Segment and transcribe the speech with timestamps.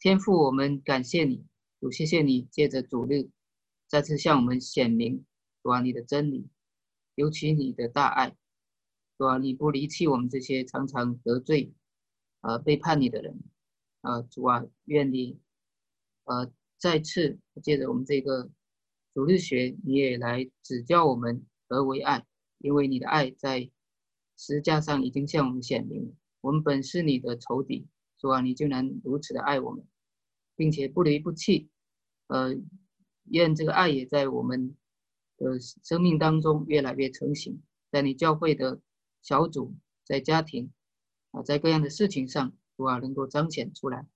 [0.00, 1.44] 天父，我们感谢你，
[1.78, 3.28] 主，谢谢你借着主日
[3.86, 5.26] 再次向我们显明，
[5.62, 6.48] 主啊，你的真理，
[7.16, 8.34] 尤其你的大爱，
[9.18, 11.74] 主啊，你不离弃我们这些常常得罪、
[12.40, 13.42] 呃背叛你的人，
[14.00, 15.38] 啊，主啊，愿你，
[16.24, 18.50] 呃，再次借着我们这个
[19.12, 22.24] 主日学，你也来指教我们何为爱，
[22.56, 23.70] 因为你的爱在
[24.34, 27.86] 十字架上已经向我们显明，我们本是你的仇敌。
[28.20, 29.82] 主啊，你就能如此的爱我们，
[30.54, 31.70] 并且不离不弃，
[32.26, 32.54] 呃，
[33.24, 34.76] 愿这个爱也在我们
[35.38, 38.78] 的生命当中越来越成型，在你教会的
[39.22, 40.70] 小组，在家庭
[41.30, 44.06] 啊，在各样的事情上，主啊，能够彰显出来，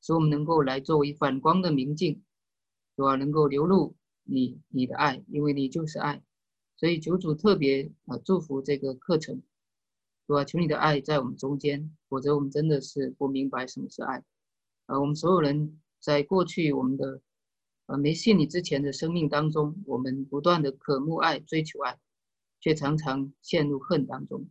[0.00, 2.22] 使我们能够来作为反光的明镜，
[2.96, 6.22] 主啊，能够流露你你的爱，因为你就是爱，
[6.76, 9.42] 所以求主特别啊祝福这个课程。
[10.30, 14.22] 主啊，求你的爱在我们中间，否则我们真的是不明白什么是爱。
[14.86, 17.20] 呃，我们所有人在过去我们的
[17.86, 21.98] 呃没信你之前的生命当中，我们不断的渴慕爱、追求爱，
[22.60, 24.48] 却常常陷入恨当中。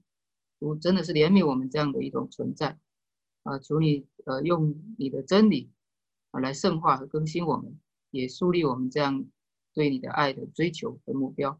[0.59, 2.77] 主真的是怜悯我们这样的一种存在
[3.43, 3.57] 啊！
[3.59, 5.71] 求你呃用你的真理
[6.31, 7.79] 啊来圣化和更新我们，
[8.11, 9.25] 也树立我们这样
[9.73, 11.57] 对你的爱的追求和目标。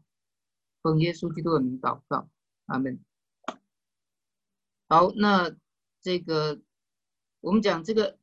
[0.82, 2.28] 奉耶稣基督的名祷告，
[2.66, 3.00] 阿门。
[4.90, 5.54] 好，那
[6.00, 6.60] 这个
[7.40, 8.18] 我们讲这个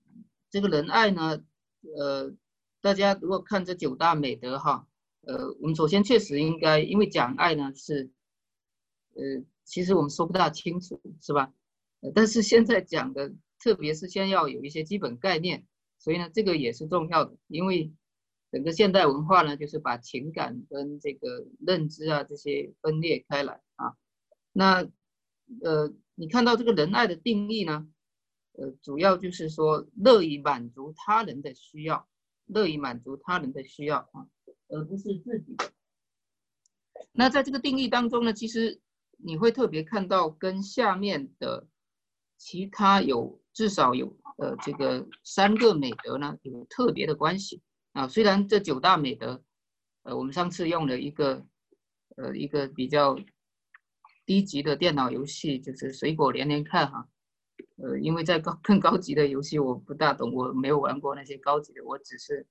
[0.49, 1.41] 这个仁爱呢，
[1.97, 2.35] 呃，
[2.81, 4.85] 大家如果看这九大美德哈，
[5.21, 8.11] 呃，我们首先确实应该，因为讲爱呢是，
[9.13, 11.53] 呃，其实我们说不大清楚，是吧？
[12.13, 15.65] 但是现在讲的，特别是先要有一些基本概念，
[15.97, 17.93] 所以呢，这个也是重要的，因为
[18.51, 23.95] 整个现代文化呢，就是把情感跟这个认知啊这些分裂开来啊，
[24.51, 24.85] 那
[25.64, 25.94] 呃。
[26.20, 27.88] 你看到这个仁爱的定义呢？
[28.53, 32.09] 呃，主要就是说乐于满足他人的需要，
[32.48, 34.25] 乐于满足他人的需要啊，
[34.70, 35.72] 而不是自己的。
[37.12, 38.81] 那在这个定义当中呢，其实
[39.19, 41.68] 你会特别看到跟下面的
[42.40, 48.07] 其他有至少有呃这个三个美德呢有特别的关系啊。
[48.07, 49.44] 虽然这九大美德，
[50.02, 51.46] 呃，我们上次用了一个
[52.16, 53.16] 呃一个比较。
[54.27, 57.07] 低级的电脑游戏就是水果连连看哈，
[57.77, 62.45] 呃，因为在高更高级的游戏我不大懂，我没有玩过那些高级的，我只是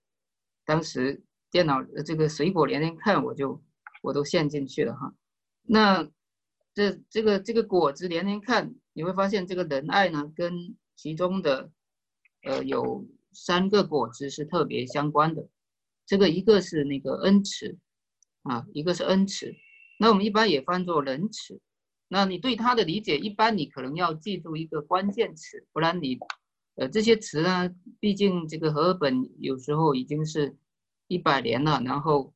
[0.65, 3.63] 当时电脑这个水果连连看我就
[4.03, 5.15] 我都陷进去了哈。
[5.63, 6.03] 那
[6.73, 11.71] 这这个这个果子连连看，你会发现这个仁爱呢跟其中的
[12.45, 15.47] 呃有三个果子是特别相关的，
[16.07, 17.77] 这个一个是那个恩慈
[18.45, 19.55] 啊，一个是恩慈，
[19.99, 21.61] 那我们一般也翻作仁慈。
[22.09, 26.19] 那你对它的理解，一般你可能要记住一个关键词，不然你，
[26.77, 27.69] 呃，这些词呢，
[27.99, 30.57] 毕竟这个和本有时候已经是
[31.09, 32.33] 一百年了，然后，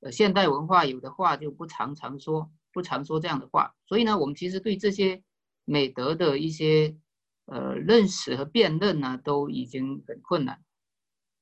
[0.00, 5.22] 呃，现代文化有的话就不常常说，不常说这样的话，所以呢，我们其实对这些
[5.64, 6.96] 美德的一些，
[7.46, 10.60] 呃，认识和辨认呢，都已经很困难，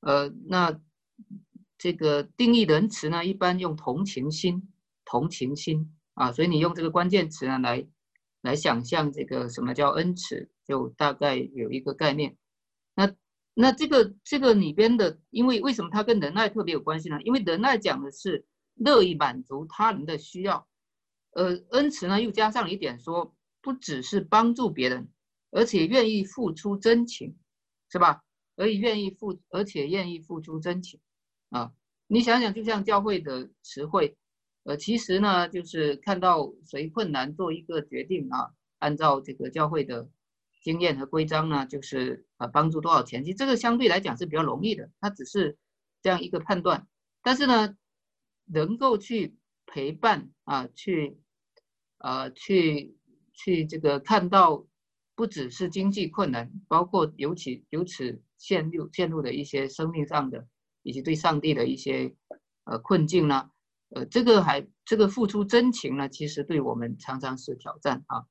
[0.01, 0.79] 呃，那
[1.79, 4.70] 这个定义仁慈呢，一般用同情心，
[5.11, 5.97] 同情心。
[6.13, 7.87] 啊，所以你用这个关键词呢来
[8.41, 12.37] 来想象这个什么叫恩慈，就大概有一个概念。
[12.93, 13.15] 那
[13.53, 17.17] 那这个这个里边的，因为为什么它跟仁爱特别有关系呢？
[17.23, 18.45] 因为仁爱讲的是
[18.75, 20.67] 乐意满足他人的需要，
[21.31, 25.09] 呃，恩慈呢又加上一点说，不只是帮助别人，
[25.51, 27.37] 而且愿意付出真情，
[27.89, 28.21] 是吧？
[28.57, 30.99] 而且愿意付，而且愿意付出真情
[31.49, 31.71] 啊！
[32.07, 34.17] 你想想，就像教会的词汇。
[34.63, 40.07] 呃，其实呢，就是看到谁困难做一个决定啊，按照这个教会的
[40.61, 45.57] 经验和规章呢，就是呃帮助多少钱，其实这个相对来讲是比较容易的，它只是
[46.03, 46.87] 这样一个判断。
[47.23, 47.75] 但是呢，
[48.45, 49.35] 能够去
[49.65, 51.17] 陪伴啊，去
[51.97, 52.95] 呃去
[53.33, 54.67] 去这个看到，
[55.15, 60.47] 不只是经济困难，包括尤其由此陷入陷入的一些生命上的，
[60.83, 62.13] 以及对上帝的一些
[62.65, 63.49] 呃困境呢。
[63.93, 68.25] 呃，这个还这个付出真情呢，其实对我们常常是挑战啊。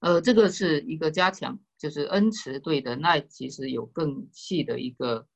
[0.00, 5.26] 呃，这个是一个加强，就是恩慈对的爱其实有更细的一个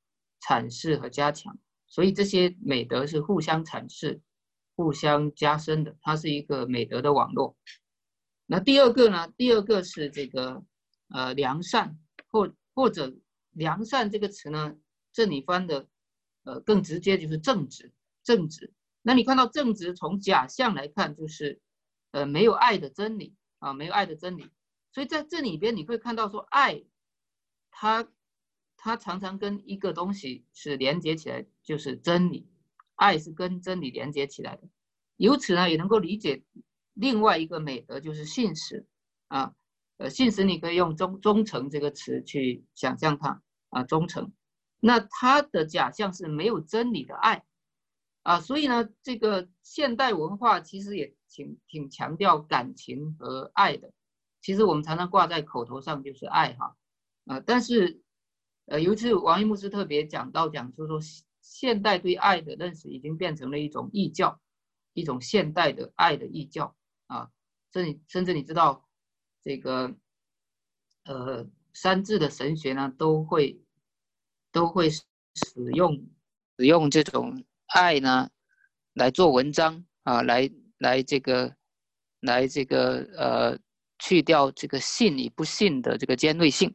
[0.40, 4.20] 阐释和加强，所以这些美德是互相阐释、
[4.76, 7.56] 互相加深的，它是一个美德的网络。
[8.46, 9.32] 那第二个呢？
[9.36, 10.62] 第二个是这个
[11.08, 11.98] 呃良善，
[12.30, 13.14] 或或者
[13.52, 14.76] 良善这个词呢，
[15.10, 15.88] 这里翻的
[16.44, 17.90] 呃更直接就是正直。
[18.24, 18.72] 正直，
[19.02, 21.60] 那你看到正直从假象来看，就是
[22.10, 24.50] 呃没有爱的真理啊，没有爱的真理。
[24.90, 26.82] 所以在这里边你会看到说爱，
[27.70, 28.08] 它
[28.76, 32.48] 它常常跟一个东西是连接起来，就是真理。
[32.96, 34.62] 爱是跟真理连接起来的，
[35.16, 36.44] 由此呢，也能够理解
[36.92, 38.86] 另外一个美德，就是信实
[39.26, 39.52] 啊。
[39.96, 44.32] 呃，信实你可以用忠忠诚这个词去想象它啊，忠诚。
[44.78, 47.44] 那它的假象是没有真理的爱
[48.24, 53.92] 啊，所以呢，这个现代文化其实也挺挺强调感情和爱的。
[54.40, 56.76] 其实我们常常挂在口头上就是爱哈
[57.26, 58.02] 啊，但是
[58.66, 61.00] 呃，有一次王一牧师特别讲到讲，就是说
[61.40, 64.40] 现代对爱的认识已经变成了一种异教，
[64.92, 66.74] 一种现代的爱的异教
[67.06, 67.30] 啊，
[67.72, 68.84] 甚至甚至你知道。
[69.46, 69.94] 这个，
[71.04, 73.60] 呃，三字的神学呢，都会
[74.50, 75.04] 都会使
[75.74, 76.08] 用
[76.56, 77.44] 使用这种
[77.74, 78.28] 爱呢
[78.94, 81.54] 来做文章啊，来来这个
[82.20, 83.58] 来这个呃
[83.98, 86.74] 去掉这个信与不信的这个尖锐性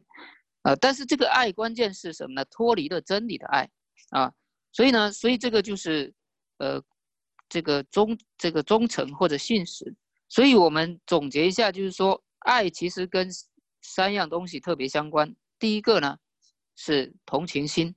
[0.62, 2.44] 啊，但是这个爱关键是什么呢？
[2.50, 3.68] 脱离了真理的爱
[4.10, 4.32] 啊，
[4.72, 6.12] 所以呢，所以这个就是
[6.58, 6.82] 呃
[7.48, 9.94] 这个忠这个忠诚或者信实，
[10.28, 12.22] 所以我们总结一下，就是说。
[12.44, 13.28] 爱其实跟
[13.82, 15.36] 三样东西特别相关。
[15.58, 16.16] 第一个呢
[16.74, 17.94] 是同情心，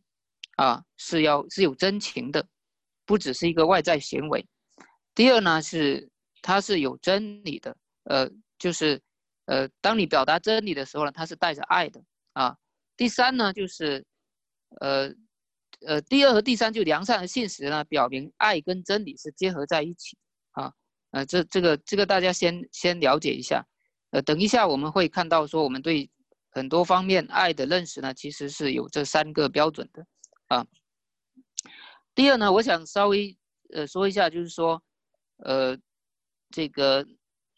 [0.58, 2.46] 啊是要是有真情的，
[3.06, 4.46] 不只是一个外在行为。
[5.16, 6.10] 第二呢是
[6.42, 9.02] 它是有真理的，呃就是
[9.46, 12.04] 呃当你表达真理的时候呢，它是带着爱的
[12.34, 12.56] 啊。
[12.96, 14.06] 第三呢就是
[14.82, 15.12] 呃
[15.86, 20.18] 呃第二和第三就良善和信实呢，表明爱跟真理是结合在一起
[20.52, 20.72] 啊。
[21.12, 23.66] 呃这这个这个大家先先了解一下。
[24.12, 26.08] 呃，等一下我们会看到说，我们对
[26.52, 30.06] 很多方面爱的认识呢，其实是有这三个标准的，
[30.50, 30.64] 啊。
[32.16, 33.38] 第二呢，我想稍微
[33.74, 34.82] 呃说一下，就是说，
[35.38, 35.78] 呃，
[36.50, 37.06] 这个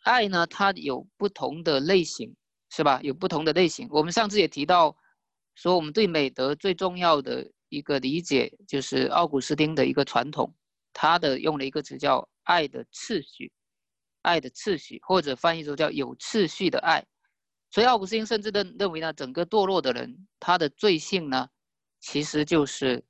[0.03, 2.35] 爱呢，它有不同的类型，
[2.69, 2.99] 是吧？
[3.03, 3.87] 有不同的类型。
[3.91, 4.95] 我们上次也提到，
[5.55, 10.55] 说我们对美德最重要的一个理解，就是奥古斯丁的一个传统，
[10.93, 13.51] 他的用了一个词叫爱的次序。
[14.21, 17.05] 爱的次序，或者翻译成叫有次序的爱，
[17.69, 21.47] 所以奥古斯丁甚至认认为呢，整个堕落的人他的罪性呢，
[21.99, 23.05] 其实就是，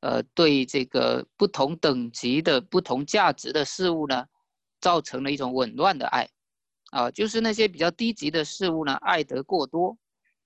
[0.00, 4.24] 呃，对这个不同等级的不同价值的事物呢，
[4.80, 6.28] 造成了一种紊乱的爱，
[6.90, 9.96] 啊，就是那些比较低级的事物呢，爱得过多，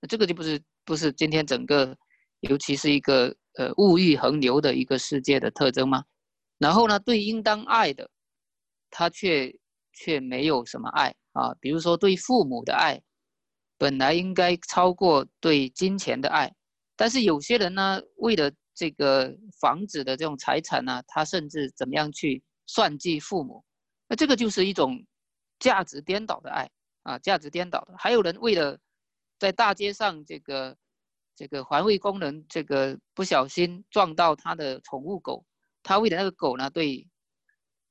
[0.09, 1.97] 这个就不是不是今天整个，
[2.41, 6.05] 尤其是一个呃物欲横流的一个世界的特征吗？
[6.59, 8.11] 然后呢，对应当爱的，
[8.91, 9.55] 他却。
[9.95, 12.99] 却没有什么爱啊，比如说对父母的爱，
[13.77, 16.51] 本来应该超过对金钱的爱，
[16.97, 23.65] 但是有些人呢，为了这个房子的这种财产呢，他甚至怎么样去算计父母，
[24.09, 25.05] 那这个就是一种
[25.59, 26.71] 价值颠倒的爱
[27.03, 27.95] 啊，价值颠倒的。
[27.99, 28.79] 还有人为了
[29.39, 30.77] 在大街上这个
[31.35, 35.45] 这个环卫工人这个不小心撞到他的宠物狗，
[35.83, 37.07] 他为了那个狗呢，对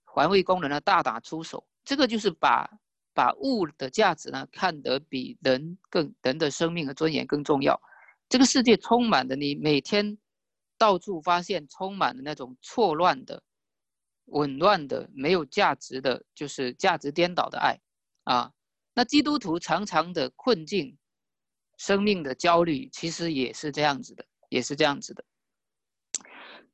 [0.03, 1.65] 环卫工人呢大打出手。
[1.83, 2.69] 这个就是把
[3.13, 7.79] 把物的价值呢看得比人更人的生命和尊严更重要。
[8.29, 10.17] 这个世界充满了你每天
[10.81, 13.43] 到处发现充满了那种错乱的、
[14.25, 17.79] 紊乱的、没有价值的，就是价值颠倒的爱
[18.23, 18.51] 啊。
[18.95, 20.97] 那基督徒常常的困境、
[21.77, 25.23] 生命的焦虑，其实也是这样子的，也是这样子的。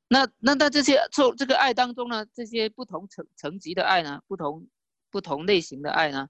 [0.08, 4.66] 那那在这些从这个爱当中呢，这些不同层层级的爱呢，不同。
[5.10, 6.28] 不同类型的爱呢，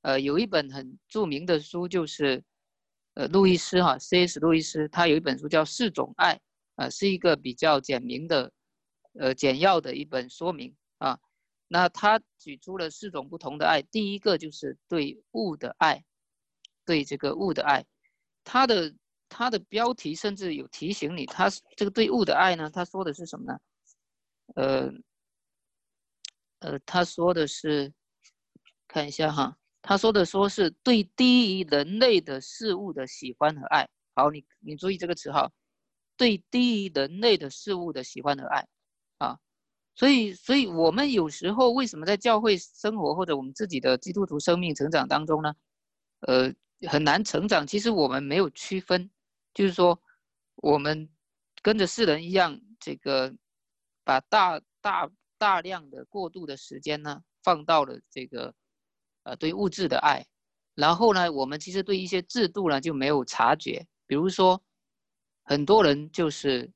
[0.00, 2.42] 呃，有一本很著名的书，就是，
[3.12, 4.40] 呃，路易斯哈，C.S.
[4.40, 6.34] 路易斯，他有一本书叫《四种爱》，
[6.76, 8.52] 啊，是一个比较简明的，
[9.14, 11.18] 呃，简要的一本说明啊。
[11.68, 16.04] 那他举出了四种不同的爱，第一个就是对物的爱，
[16.84, 17.84] 对这个物的爱，
[18.44, 18.94] 他的
[19.28, 23.58] 他的标题甚至有提醒你，他这个对物的爱呢，他说的是什么呢？
[24.54, 24.92] 呃，
[26.60, 27.92] 呃，他说的是。
[28.86, 35.50] 看一下哈，他说的说是对低于人类的事物的喜欢和爱好，你你注意这个词哈，
[36.16, 38.66] 对低于人类的事物的喜欢和爱
[39.18, 39.38] 啊，
[39.94, 45.54] 所以所以我们有时候为什么在教会生活或者我们自己的基督徒生命成长当中呢，
[46.20, 46.52] 呃
[46.88, 47.66] 很难成长？
[47.66, 49.10] 其实我们没有区分，
[49.52, 50.00] 就是说
[50.56, 51.08] 我们
[51.62, 53.34] 跟着世人一样，这个
[54.04, 58.54] 把大大大量的过度的时间呢放到了这个。
[59.26, 60.26] 呃，对物质的爱，
[60.74, 63.86] 然后呢，我们其实对一些制度呢就没有察觉。
[64.06, 64.62] 比如说，
[65.44, 66.70] 很多人就是，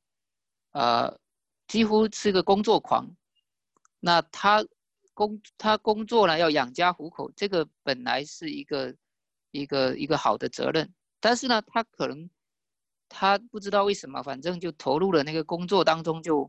[0.72, 1.18] 呃，
[1.66, 3.08] 几乎是个工作狂。
[4.00, 4.64] 那他
[5.14, 8.94] 工他工作呢要养家糊口，这个本来是一个
[9.50, 12.28] 一个一个好的责任，但是呢，他可能
[13.08, 16.48] 他不知道为什么，反正就投入了那个工作当中，就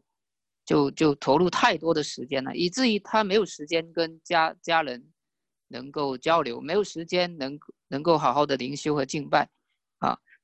[0.65, 5.11] 就就投入太多的时间了，以至于他没有时间跟家家人
[5.69, 7.57] 能够交流，没有时间能
[7.87, 9.49] 能够好好的灵修和敬拜，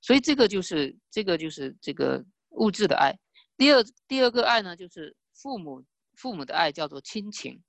[0.06, 3.12] 所以这个就是这个就是这个物质的爱。
[3.58, 5.84] 第二第二个爱呢，就是父母
[6.14, 7.60] 父母的爱，叫做亲情，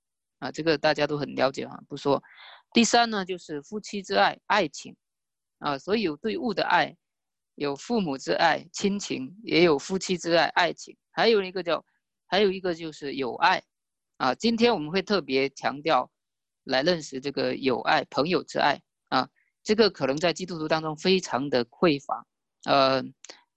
[0.41, 2.23] 啊，这个大家都很了解啊，不说。
[2.75, 4.95] 第三呢，就是夫妻之爱，爱情，
[5.61, 6.95] 啊，所以有对物的爱。
[7.55, 11.83] 有父母之爱、亲情，也有夫妻之爱、爱情，还有一个叫，
[12.27, 13.65] 还有一个就是友爱，
[14.19, 16.11] 啊，今天我们会特别强调
[16.65, 18.79] 来认识这个友爱、朋友之爱，
[19.67, 22.25] 这个可能在基督徒当中非常的匮乏，
[22.67, 23.03] 呃，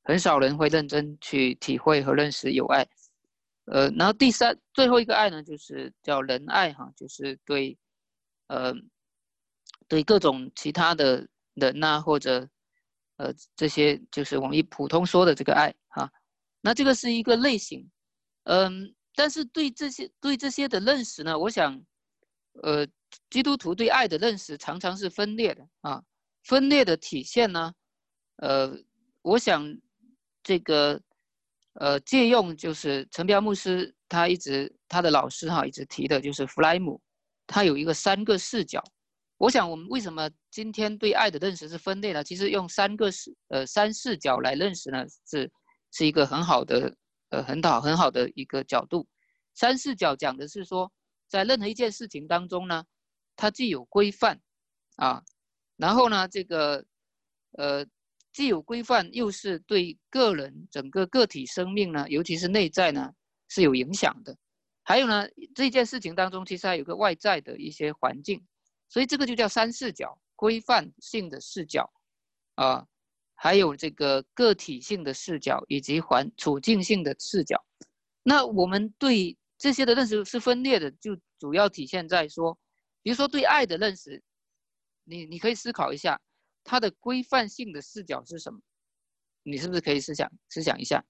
[0.01, 2.87] 很少人会认真去体会和认识友爱，
[3.65, 7.77] 呃，然后第三最后一个爱呢，就是叫仁爱哈，就是对，
[8.47, 8.73] 呃，
[9.87, 12.49] 对各种其他的人呐或者。
[13.21, 16.09] 呃，这些就是我们一普通说的这个爱哈，
[16.61, 17.85] 那这个是一个类型，
[18.45, 21.83] 嗯，但是对这些对这些的认识呢，我想，
[22.63, 22.87] 呃，
[23.29, 26.03] 基督徒对爱的认识常常是分裂的啊，
[26.43, 27.73] 分裂的体现呢，
[28.37, 28.75] 呃，
[29.21, 29.65] 我想
[30.41, 30.99] 这个
[31.73, 36.99] 呃借用就是陈彪牧师他一直他的老师哈一直提的就是弗莱姆，
[37.45, 38.83] 他有一个三个视角。
[39.37, 42.21] 我想，我们为什么今天对爱的认识是分裂呢？
[42.21, 45.49] 其实用三个视呃三视角来认识呢，是
[45.91, 46.93] 是一个很好的
[47.29, 49.07] 呃很好很好的一个角度。
[49.55, 50.91] 三视角讲的是说，
[51.29, 52.83] 在任何一件事情当中呢，
[53.39, 54.37] 它既有规范
[54.97, 55.23] 啊，
[55.77, 56.85] 然后呢这个
[57.53, 57.85] 呃
[58.33, 63.13] 既有规范，又是对个人整个个体生命呢，尤其是内在呢
[63.47, 64.37] 是有影响的。
[64.83, 68.45] 还有呢这件事情当中，其实还有个外在的一些环境。
[68.89, 71.89] 所以这个就叫三视角，规范性的视角，
[72.55, 72.85] 啊，
[73.35, 77.63] 还有这个个体性的视角，以及环处境性的视角。
[78.21, 82.57] 那我们对这些的认识是分裂的，就主要体现在说，
[83.01, 84.21] 比如说对爱的认识，
[85.03, 86.19] 你你可以思考一下，
[86.63, 88.59] 它的规范性的视角是什么？
[89.43, 91.03] 你是不是可以思想思想一下？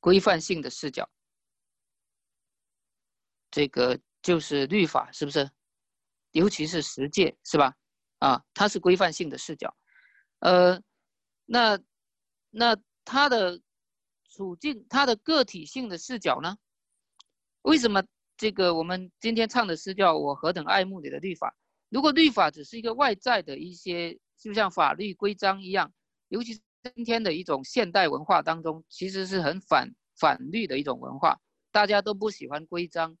[0.00, 1.08] 规范性的视角，
[3.50, 5.50] 这个就是律法，是不是？
[6.32, 7.74] 尤其是十诫，是吧？
[8.18, 9.74] 啊，它是规范性的视角，
[10.40, 10.82] 呃，
[11.44, 11.78] 那
[12.50, 13.60] 那它的
[14.30, 16.58] 处境，它的个体性的视角呢？
[17.62, 18.02] 为什么
[18.36, 21.54] 这个我们今天唱的诗叫我何等爱慕你的律法？
[21.88, 25.92] 如果律法只是一个外在的一些，就像法律规章一样，
[26.28, 26.60] 尤其
[26.94, 33.16] 今天的一种现代文化当中，其实是很反反律的一种文化，大家都不喜欢规章，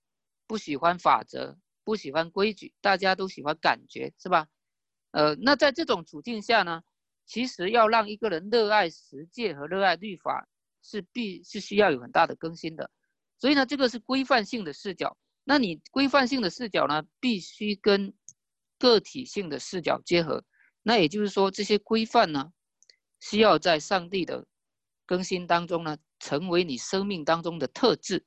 [0.46, 1.58] 不喜欢法则。
[1.86, 4.46] 不喜欢规矩，大家都喜欢感觉，是吧？
[5.10, 6.82] 呃，那在这种处境下呢，
[7.26, 10.48] 其实要让一个人热爱实践和热爱律法，
[10.82, 12.90] 是必是需要有很大的更新的。
[13.44, 15.14] 所以呢，这个是规范性的视角。
[15.44, 18.10] 那你规范性的视角呢，必须跟
[18.78, 20.42] 个体性的视角结合。
[20.82, 22.50] 那也就是说，这些规范呢，
[23.20, 24.46] 需要在上帝的
[25.04, 28.24] 更新当中呢，成为你生命当中的特质。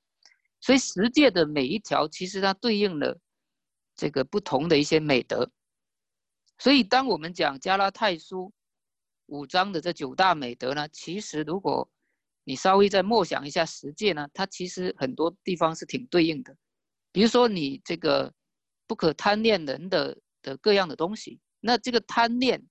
[0.62, 3.19] 所以十诫的每一条，其实它对应了。
[3.95, 5.50] 这个不同的一些美德，
[6.59, 8.53] 所以当我们讲加拉太书
[9.25, 11.89] 五章的这九大美德呢，其实如果
[12.48, 16.56] 你稍微再默想一下十诫呢，它其实很多地方是挺对应的。
[17.12, 18.34] 比如说你这个
[18.88, 22.66] 不可贪恋人的的各样的东西，那这个贪恋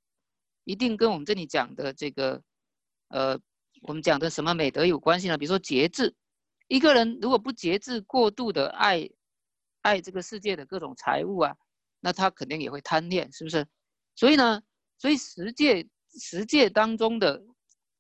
[0.64, 2.42] 一定跟我们这里讲的这个
[3.08, 3.38] 呃，
[3.82, 5.36] 我们讲的什么美德有关系呢？
[5.36, 6.14] 比如说节制，
[6.68, 9.08] 一个人如果不节制，过度的爱。
[9.82, 11.54] 爱这个世界的各种财物啊，
[12.00, 13.64] 那他肯定也会贪恋，是不是？
[14.16, 14.60] 所以呢，
[14.98, 15.86] 所以十界
[16.18, 17.40] 十界当中的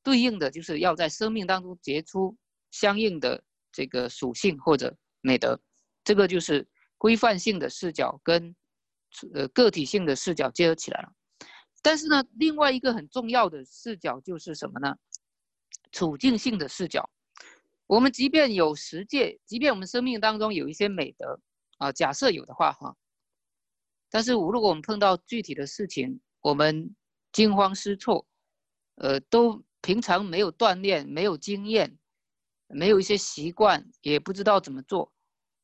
[0.06, 2.36] 对应的就是要在生命当中结出
[2.70, 5.60] 相应的这个属性或者美德，
[6.04, 6.64] 这个就是
[6.96, 8.54] 规范性的视角跟
[9.34, 11.12] 呃个体性的视角结合起来了。
[11.82, 14.94] 但是呢，另外一个很重要的视角就是什么呢？
[15.90, 17.10] 处境性的视角。
[17.88, 21.40] 我们即便有实践，即便我们生命当中有一些美德。
[21.78, 22.96] 啊，假设有的话哈，
[24.08, 26.94] 但是如果我们碰到具体的事情，我们
[27.32, 28.24] 惊慌失措，
[28.94, 31.98] 呃，都平常没有锻炼，没有经验，
[32.68, 35.12] 没有一些习惯，也不知道怎么做，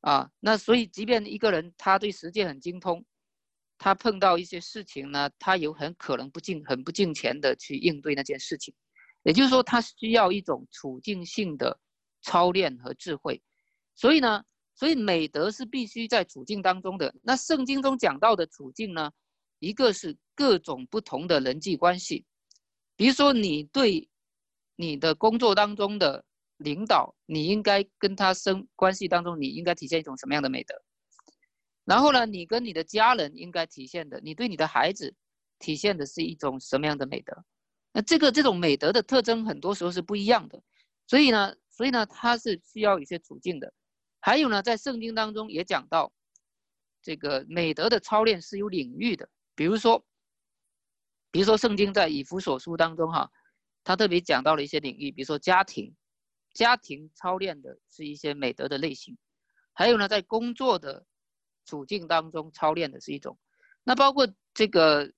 [0.00, 3.04] 啊，那所以即便一个人他对实践很精通，
[3.78, 8.74] 他碰到一些事情呢，他有很可能不进很不进钱的去应对那件事情，
[9.22, 11.80] 也就是说，他需要一种处境性的
[12.22, 13.42] 操练和智慧，
[13.94, 14.44] 所以呢。
[14.74, 17.14] 所以美德是必须在处境当中的。
[17.22, 19.12] 那圣经中讲到的处境呢？
[19.58, 22.24] 一个是各种不同的人际关系，
[22.96, 24.08] 比如说你对
[24.76, 26.24] 你的工作当中的
[26.58, 30.74] 领导，你应该跟他生关系当中，你应该体现一种什么样的美德？
[31.84, 35.14] 然后呢，你跟你的家人应该体现的，你对你的孩子
[35.58, 37.44] 体现的是一种什么样的美德？
[37.92, 40.62] 那这个这种美德的特征很多时候是不一样的，
[41.06, 43.72] 所以呢，所以呢，它是需要一些处境的。
[44.20, 46.12] 还有呢，在圣经当中也讲到，
[47.02, 49.28] 这个美德的操练是有领域的。
[49.54, 50.02] 比如说，
[51.32, 53.28] 比如说圣经在以弗所书当中哈，
[53.82, 55.92] 他特别讲到了一些领域，比如说家庭，
[56.52, 59.16] 家庭操练的是一些美德的类型。
[59.72, 61.04] 还有呢，在工作的
[61.64, 63.36] 处境当中操练的是一种。
[63.82, 65.10] 那包括这个，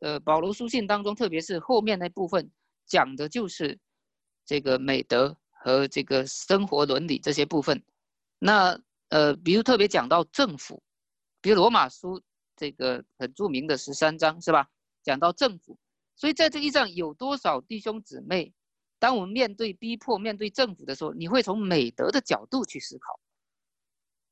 [0.00, 2.50] 呃，保罗书信当中，特别是后面那部分
[2.84, 3.78] 讲的就是
[4.44, 7.80] 这个美德和这个生活伦理这些部分。
[8.40, 8.78] 那
[9.10, 10.82] 呃，比如特别讲到政府，
[11.40, 12.20] 比如罗马书
[12.56, 14.68] 这个很著名的十三章是吧？
[15.06, 15.78] 讲到政府，
[16.16, 18.52] 所以在这一上有多少弟兄姊妹，
[18.98, 23.20] 当我们面对逼迫、面对政府的时候，你会从美德的角度去思考。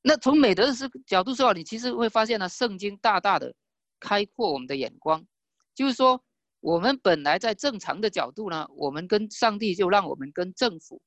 [0.01, 3.55] 那从美德的思角度说，你其实会发现呢，圣经大大的
[3.99, 5.25] 开阔我们的眼光，
[5.73, 6.21] 就是说，
[6.59, 11.01] 我们本来在正常的角度呢，我们跟上帝就让我们跟政府，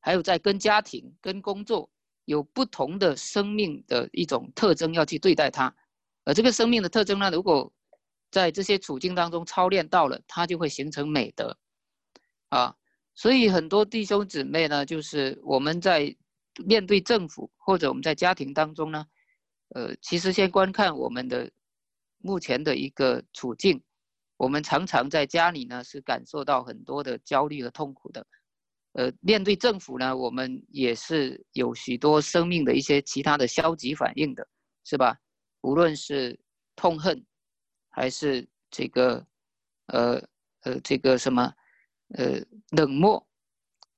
[0.00, 1.88] 还有在跟家庭、跟工作。
[2.26, 5.76] 有不同的生命的一种特征要去对待它，
[6.24, 7.70] 而这个生命的特征呢，如果
[8.34, 11.56] 在这些处境当中操练到了，它就会形成美德，
[12.48, 12.74] 啊，
[13.14, 16.12] 所以很多弟兄姊妹呢，就是我们在
[16.66, 19.06] 面对政府或者我们在家庭当中呢，
[19.68, 21.48] 呃，其实先观看我们的
[22.18, 23.80] 目前的一个处境，
[24.36, 28.26] 我们常常在家里呢是感受到很多的焦虑和痛苦的。
[28.94, 34.44] 呃，面对政府呢，我们也是有许多生命的一些其他的消极反应的，
[34.84, 35.16] 是吧？
[35.62, 36.38] 无论是
[36.76, 37.24] 痛恨，
[37.94, 39.24] 还是这个，
[39.86, 40.20] 呃
[40.62, 41.54] 呃，这个什么，
[42.16, 43.24] 呃，冷漠，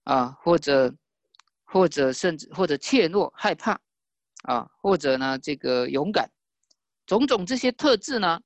[0.05, 0.95] 啊，或者
[1.65, 3.81] 或者甚至或者怯懦、害怕，
[4.43, 6.31] 啊，或者呢，这个勇敢，
[7.07, 8.39] 种种这些特质呢，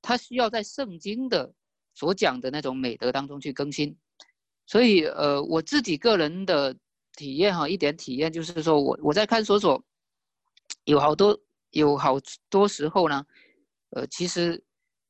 [0.00, 1.52] 它需要在圣经的
[1.94, 3.96] 所讲的那种美德当中去更新。
[4.66, 6.76] 所以，呃，我自己个人的
[7.16, 9.84] 体验哈，一点体验就是说，我我在看守所，
[10.84, 11.36] 有好多
[11.70, 13.26] 有好多时候呢，
[13.90, 14.62] 呃，其实，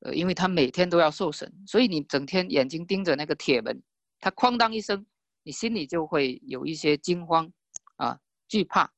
[0.04, 3.80] 呃，因为他每天都要受审，所以你整天眼睛盯着那个铁门，
[4.20, 5.06] 他哐当一声，
[5.44, 7.50] 你心里就会有一些惊慌，
[7.96, 8.90] 啊，惧怕，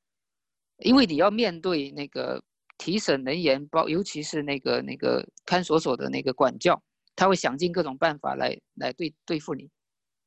[0.78, 2.42] 因为你要面对那个
[2.78, 6.82] 提审人员，包尤其是那个那个看守所的那个管教，
[7.14, 9.70] 他会想尽各种办法来来对对付你。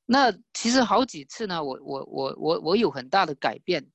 [0.06, 3.86] 那其实好几次呢，我我我我我有很大的改变，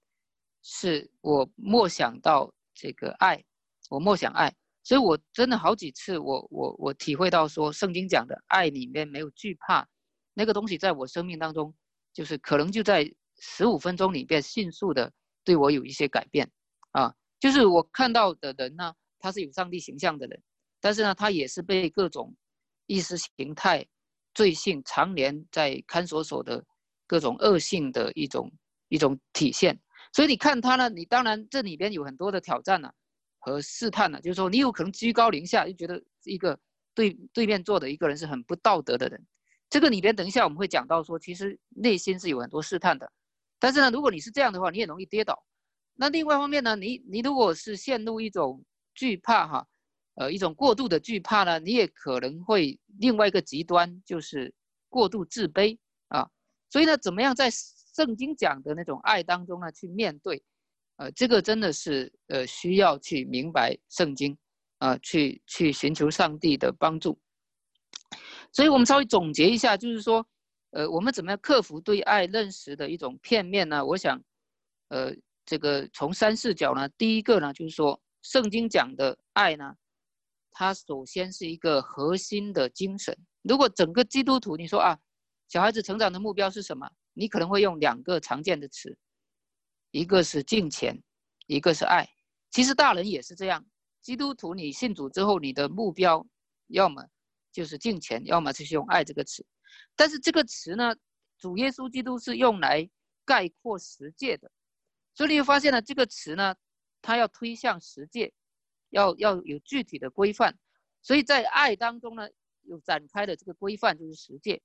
[0.63, 3.43] 是我默想到这个爱，
[3.89, 4.53] 我默想爱，
[4.85, 9.87] 所以我真的好几次，我我我体会到说，圣经讲的爱里面没有惧怕，
[10.35, 11.75] 那个东西在我生命当中，
[12.13, 15.13] 就是可能就在十五分钟里边迅速的
[15.45, 16.51] 对我有一些改变，
[16.93, 20.43] 啊，就是我看到的人呢，他是有上帝形象的人，
[20.81, 22.35] 但是呢，他也是被各种
[22.87, 23.87] 意识形态。
[24.35, 26.65] 罪性常年在看守所的
[27.07, 28.51] 各种恶性的一种
[28.89, 29.79] 一种体现，
[30.11, 32.91] 所以你看他呢，你当然这里边有很多的挑战呢
[33.43, 36.59] 和试探呢，就是说你有可能居高临下，就觉得一个
[36.95, 39.27] 对对面坐的一个人是很不道德的人，
[39.69, 43.13] 这个里边等一下我们会讲到说，其实内心是有很多试探的，
[43.59, 45.45] 但是呢，如果你是这样的话，你也容易跌倒。
[45.95, 49.67] 那另外一方面呢，你你如果是陷入一种惧怕哈。
[50.15, 54.53] 呃，一种过度的惧怕呢，你也可能会另外一个极端，就是
[54.91, 55.79] 过度自卑
[56.09, 56.29] 啊。
[56.69, 60.43] 所以呢，怎么样在圣经讲的那种爱当中呢，去面对？
[61.03, 64.39] 呃，这个真的是呃需要去明白圣经
[64.79, 67.19] 啊，去去寻求上帝的帮助。
[68.53, 70.25] 所以我们稍微总结一下，就是说，
[70.71, 73.85] 呃，我们怎么样克服对爱认识的一种片面呢？
[73.85, 74.23] 我想，
[74.91, 75.13] 呃，
[75.45, 79.75] 这个从三视角呢，第一个呢，就是说，圣经讲的爱呢。
[80.53, 83.17] 它首先是一个核心的精神。
[83.43, 84.97] 如果整个基督徒，你说啊，
[85.49, 86.89] 小孩子成长的目标是什么？
[87.13, 88.97] 你可能会用两个常见的词，
[89.93, 91.01] 一个是敬虔，
[91.47, 92.09] 一个是爱。
[92.51, 93.65] 其实大人也是这样。
[94.01, 96.27] 基督徒，你信主之后，你的目标
[96.67, 97.07] 要么
[97.53, 99.47] 就是敬虔，要么就是用爱这个词。
[99.95, 100.97] 但是这个词呢，
[101.39, 102.91] 主耶稣基督是用来
[103.25, 104.51] 概括十诫的，
[105.15, 106.57] 所以你会发现呢，这个词呢，
[107.01, 108.35] 它要推向十诫。
[108.95, 110.55] 要要有具体的规范，
[111.01, 112.29] 所以在爱当中呢，
[112.65, 114.61] 有展开的这个规范就是十诫，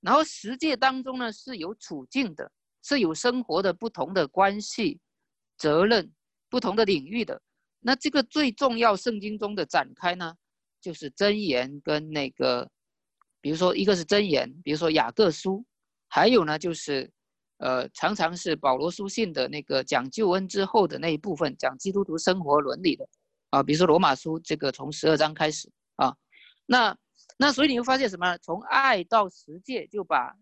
[0.00, 2.50] 然后十诫当中呢是有处境的，
[2.86, 5.00] 是有生活的不同的关系、
[5.58, 6.08] 责任、
[6.48, 7.42] 不同的领域的。
[7.80, 10.32] 那这个最重要，圣经中的展开呢，
[10.80, 12.70] 就是箴言跟那个
[13.40, 15.64] 比如说一个是箴言，比如说雅各书，
[16.06, 17.10] 还有呢就是，
[17.58, 23.08] 呃，常常是保罗书信的那个讲救恩之后的那一部分，讲基督徒生活伦理的，
[23.50, 26.14] 啊，比如说罗马书这个从十二章开始啊，
[26.66, 26.96] 那
[27.36, 28.38] 那所以你会发现什么？
[28.38, 30.32] 从爱到实践，就把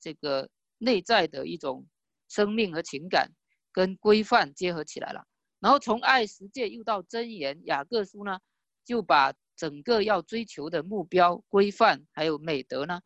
[0.00, 0.48] 这个
[0.82, 1.86] 内在的一种
[2.28, 3.30] 生命和情感
[3.70, 5.24] 跟规范结合起来了。
[5.60, 8.38] 然后从爱实践又到箴言雅各书呢，
[8.84, 13.00] 就把整个要追求的目标规范还有美德呢，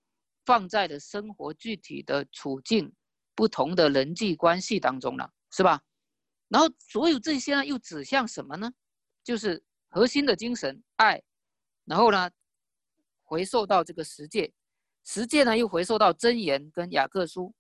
[0.47, 2.91] 放在了生活具体的处境、
[3.35, 5.83] 不同的人际关系当中了，是吧？
[6.49, 8.73] 然后所有这些呢，又指向什么呢？
[9.23, 11.23] 就是核心的精神爱，
[11.85, 12.31] 然后呢，
[13.25, 14.51] 回溯到这个实践，
[15.05, 17.53] 实践呢又回溯到箴言跟雅各书，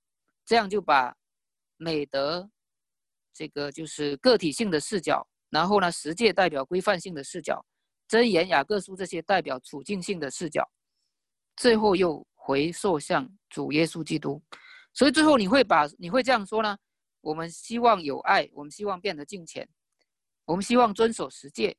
[0.46, 1.14] 这样就把
[1.76, 2.48] 美德。
[3.38, 7.62] 这个就是个体性的视角，然后呢，实践代表规范性的视角，
[8.08, 10.66] 箴言、雅各书这些代表处境性的视角，
[11.54, 14.42] 最后又回溯向主耶稣基督。
[14.94, 16.78] 所以最后你会把你会这样说呢？
[17.20, 19.68] 我们希望有爱，我们希望变得敬虔，
[20.46, 21.76] 我们希望遵守实践，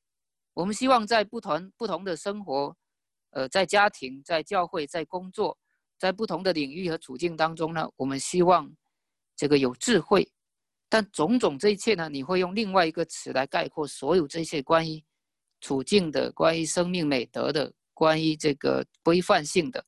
[0.53, 2.77] 我们希望在不同不同的生活，
[3.32, 5.58] 呃，在家庭、在教会、在工作，
[5.98, 8.72] 在不同的领域和处境当中呢，我们希望
[9.36, 10.32] 这个有智慧。
[10.90, 15.04] 但种种这一切呢，你会用另外一个词来概括所有这些关于
[15.60, 19.86] 处境的、关于生命美德的、关于这个规范性的，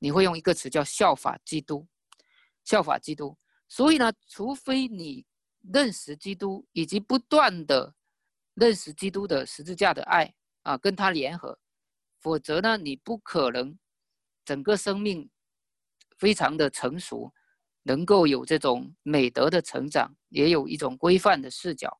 [0.00, 1.86] 你会用一个词叫效法基督，
[2.64, 3.36] 效法基督。
[3.68, 5.24] 所以呢，除非你
[5.72, 7.94] 认识基督，以及不断的
[8.54, 11.56] 认识基督的十字架的爱啊，跟他联合，
[12.20, 13.78] 否则呢，你不可能
[14.44, 15.30] 整个生命
[16.24, 17.30] 非常的成熟。
[17.86, 21.94] 能够有这种美德的成长，也有一种规范的视角，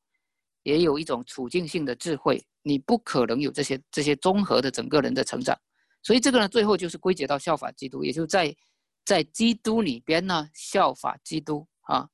[0.63, 2.43] 也有一种处境性的智慧。
[2.63, 5.55] 你不可能有这些这些综合的整个人的成长，
[6.03, 8.57] 所以这个呢，最后就是归结到效法基督，也就在
[9.05, 12.09] 在基督里边呢效法基督啊。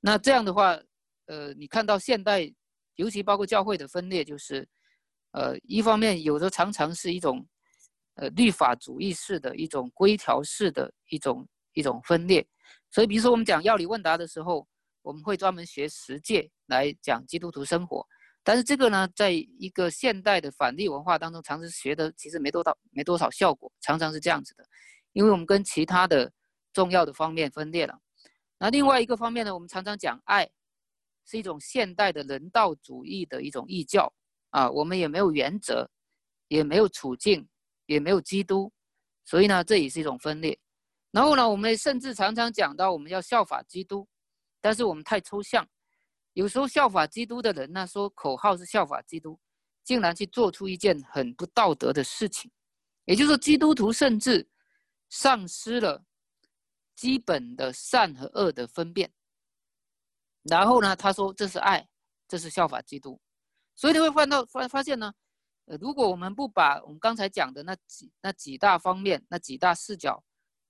[0.00, 0.80] 那这样的话，
[1.26, 2.50] 呃，你看到现代，
[2.96, 4.66] 尤其包括教会的分裂，就是
[5.32, 7.46] 呃，一方面有的常常是一种
[8.14, 12.46] 呃律法主义式的一种规条式的一种一种分裂。
[12.90, 14.66] 所以，比如说我们讲要理问答的时候，
[15.02, 18.06] 我们会专门学十诫来讲基督徒生活。
[18.44, 24.64] 但是这个呢，在一个现代的反例文化当中，常常学的其实没多少，没多少效果，常常是这样子的。
[25.12, 26.30] 因为我们跟其他的
[26.72, 27.96] 重要的方面分裂了。
[28.58, 30.50] 那另外一个方面呢，我们常常讲爱，
[31.24, 34.12] 是一种现代的人道主义的一种异教
[34.50, 34.70] 啊。
[34.70, 35.88] 我们也没有原则，
[36.48, 37.48] 也没有处境，
[37.86, 38.72] 也没有基督，
[39.24, 40.58] 所以呢，这也是一种分裂。
[41.10, 44.08] 然后呢，我们甚至常常讲到我们要效法基督，
[44.60, 45.66] 但是我们太抽象。
[46.32, 49.38] 有时候效法基督的人呢，说口号是效法基督，
[49.84, 52.50] 竟然去做出一件很不道德的事情。
[53.04, 54.48] 也就是说，基督徒甚至
[55.10, 56.02] 丧失了
[56.94, 59.12] 基本的善和恶的分辨。
[60.44, 61.86] 然后呢，他说这是爱，
[62.26, 63.20] 这是效法基督。
[63.74, 65.12] 所以你会发到发发现呢，
[65.80, 70.22] 如果我们不把我们刚才讲的那几那几大方面、那几大视角，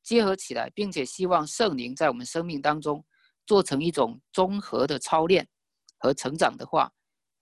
[0.03, 3.05] 结合起来，并且希望圣灵在我们生命当中
[3.47, 5.47] 做成一种综合的操练
[5.99, 6.93] 和成长的话，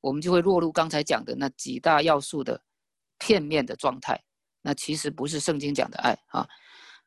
[0.00, 2.62] 我们就会落入刚才讲的那几大要素的
[3.18, 4.22] 片面的状态。
[4.62, 6.46] 那其实不是圣经讲的爱啊。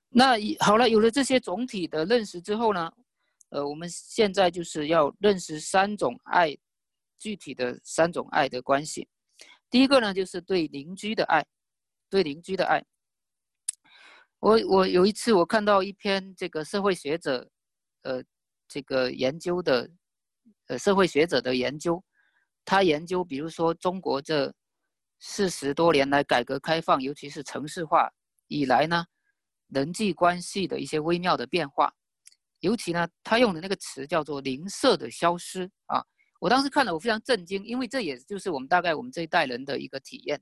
[0.09, 2.91] 那好了，有了这些总体的认识之后呢，
[3.49, 6.55] 呃，我们现在就是要认识三种爱，
[7.17, 9.07] 具体的三种爱的关系。
[9.73, 11.43] 第一个呢，就是对邻居的爱，
[12.07, 12.85] 对邻居的爱。
[14.37, 17.49] 我我有一次我看到一篇这个社会学者，
[18.03, 18.23] 呃，
[18.67, 19.89] 这个研究的，
[20.67, 22.03] 呃，社会学者的研究，
[22.63, 24.53] 他研究比如说中国这
[25.19, 28.07] 四十多年来改革开放，尤其是城市化
[28.49, 29.03] 以来呢，
[29.69, 31.91] 人际关系的一些微妙的变化，
[32.59, 36.05] 尤其呢，他用的那个词叫做“邻舍的消失”啊，
[36.43, 40.37] 我当时看了我非常震惊，因为这也就是我们大概我们这一代人的一个体验，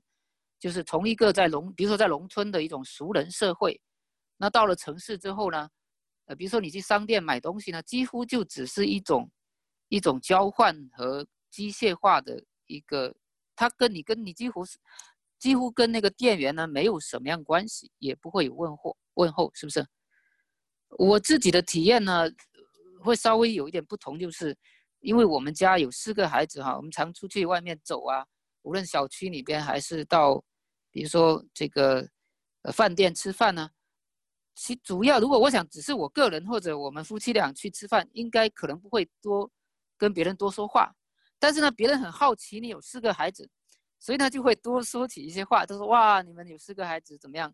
[0.58, 3.80] 就是从一个在农，比如说在农村的一种熟人社会。
[4.36, 5.70] 那到了城市之后呢，
[6.24, 9.30] 呃，比如说你去商店买东西呢，几乎就只是一种
[9.90, 13.14] 一种交换和机械化的一个，
[13.54, 14.80] 他跟你跟你几乎是
[15.38, 19.86] 几乎跟那个店员呢没有什么样关系，也不会有问候问候，是不是？
[20.98, 22.28] 我自己的体验呢，
[23.00, 24.58] 会稍微有一点不同，就是
[25.02, 28.24] 因为我们家有四个孩子哈，我们常出去外面走啊，
[28.62, 30.42] 无论小区里边还是到，
[30.90, 32.08] 比如说这个
[32.62, 33.68] 呃饭店吃饭呢。
[34.54, 39.50] 其主要，如果我想只是我个人或者我们夫妻俩去吃饭，应该可能不会多
[39.96, 40.94] 跟别人多说话。
[41.38, 43.48] 但是呢，别人很好奇你有四个孩子，
[43.98, 47.52] 所以呢就会多说起一些话，他说哇，你们有四个孩子怎么样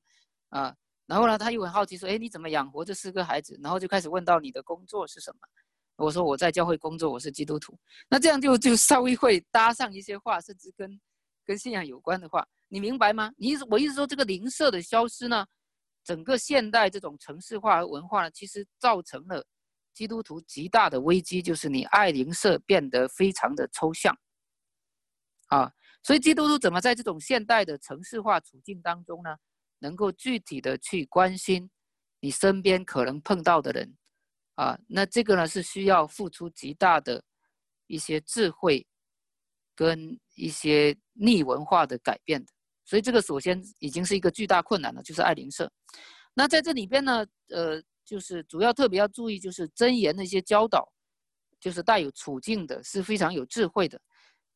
[0.48, 0.74] 啊？
[1.06, 5.38] 然后呢，他又很好奇说：“哎，你怎么养活这四个孩子？”然后就开始问到你的工作是什么。
[5.98, 7.76] 我说我在教会工作，我是基督徒。
[8.08, 11.00] 那这样就就稍微会搭上一些话，甚至跟
[11.44, 13.32] 跟信仰有关的话，你明白吗？
[13.37, 15.44] 你意思我意思说，这个灵舍的消失呢，
[16.04, 19.44] 整个现代这种城市化和文化呢，其实造成了
[19.92, 24.16] 基督徒极大的危机，就是你爱灵舍变得非常的抽象
[25.48, 25.72] 啊。
[26.04, 29.37] 所以基督徒怎么在这种现代的城市化处境当中呢，
[29.80, 31.68] 能够具体的去关心
[32.20, 33.96] 你身边可能碰到的人？
[34.59, 37.23] 啊，那这个呢是需要付出极大的
[37.87, 38.85] 一些智慧，
[39.77, 42.53] 跟一些逆文化的改变的，
[42.85, 45.71] 所以这个首先已经是一个巨大困难了，就是爱邻舍。
[46.35, 50.92] 那在这里边呢，呃，就是主要特别要注意，就是真言的一些教导，
[51.61, 54.01] 就是带有处境的，是非常有智慧的。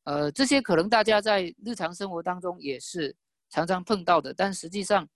[0.03, 3.15] 呃，这些可能大家在日常生活当中也是
[3.51, 5.09] 常常碰到的，但实际上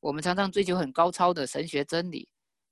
[0.00, 2.28] 我们常常追求很高超的神学真理。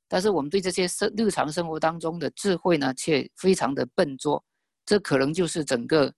[0.07, 4.43] 但是我们对这些生日常生活当中的智慧呢，却非常的笨拙，
[4.85, 6.15] 这可能就是整个，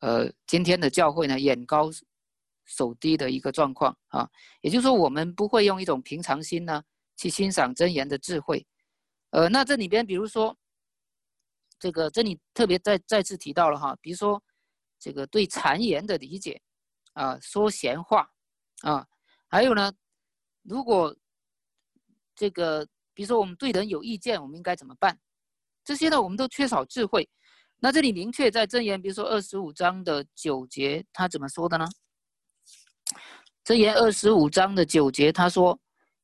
[0.00, 1.88] 呃，今天的教会呢眼高
[2.64, 4.28] 手低的一个状况啊。
[4.60, 6.82] 也就是说，我们不会用一种平常心呢
[7.16, 8.66] 去欣赏真言的智慧。
[9.30, 10.54] 呃，那这里边比如说，
[11.78, 14.42] 这个这里特别再再次提到了哈，比如说
[14.98, 16.60] 这个对谗言的理解
[17.12, 18.28] 啊，说闲话
[18.82, 19.06] 啊，
[19.46, 19.92] 还有呢，
[20.62, 21.16] 如果
[22.34, 22.86] 这个。
[23.14, 25.18] 比如说，我们对人有意见，我们应该怎么办？
[25.84, 27.28] 这些呢，我们都缺少智慧。
[27.78, 31.86] 那这里明确在箴言，比如说二十五章的九节，他怎么说的呢？
[33.64, 35.78] 箴言二十五章的九节，他说：“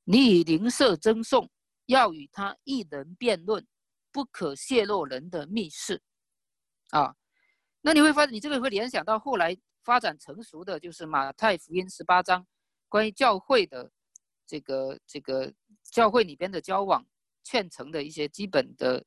[0.05, 1.51] 你以灵舍争讼，
[1.87, 3.67] 要与他一人辩论，
[4.13, 6.01] 不可泄露人的密事。”
[6.91, 7.15] 啊，
[7.81, 12.47] 那你会发现，你这个会联想到后来发展成熟的就是马太福音十八章
[12.89, 13.91] 关于教会的
[14.47, 15.53] 这个这个。
[15.91, 17.05] 教会里边的交往、
[17.45, 19.05] 劝成的一些基本的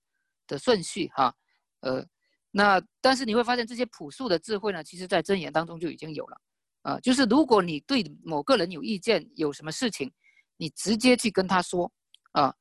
[0.48, 1.34] 的顺序哈，
[1.82, 2.06] 呃，
[2.52, 6.42] 那但是你会发现这些朴素的智慧呢，其实在箴言当中就已经有了，
[6.82, 10.12] 啊，就是如果你对某个人有意见，有什么事情，
[10.58, 11.92] 你直接去跟他说，
[12.32, 12.54] 啊，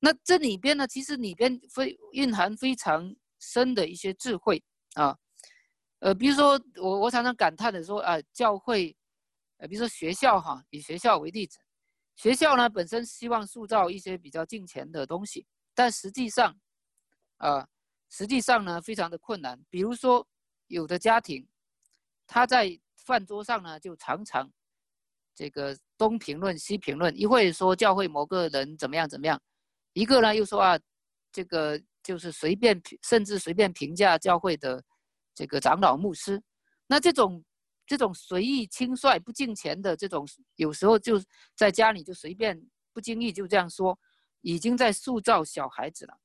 [0.00, 4.62] 那这里边呢，其实里边非蕴含非常深的一些智慧。
[4.94, 5.16] 啊，
[6.00, 8.96] 呃，比如说我我常常感叹的说啊，教会，
[9.58, 11.58] 呃，比如说学校哈，以学校为例子。
[12.18, 16.52] 学校呢本身希望塑造一些比较近前的东西，但实际上，
[17.36, 17.64] 啊，
[18.10, 19.56] 实际上呢非常的困难。
[19.70, 20.26] 比如说，
[20.66, 21.46] 有的家庭，
[22.26, 24.50] 他在饭桌上呢就常常
[25.32, 29.40] 这个东评论西评论，一会说教会某个人怎么样怎么样，
[29.92, 30.76] 一个呢又说啊，
[31.30, 34.82] 这个就是随便甚至随便评价教会的
[35.36, 36.42] 这个长老牧师，
[36.88, 37.44] 那这种。
[37.88, 41.18] 这种随意轻率、不敬钱的这种，有时候就
[41.56, 43.98] 在家里就随便不经意就这样说，
[44.42, 46.18] 已经在塑造小孩子了，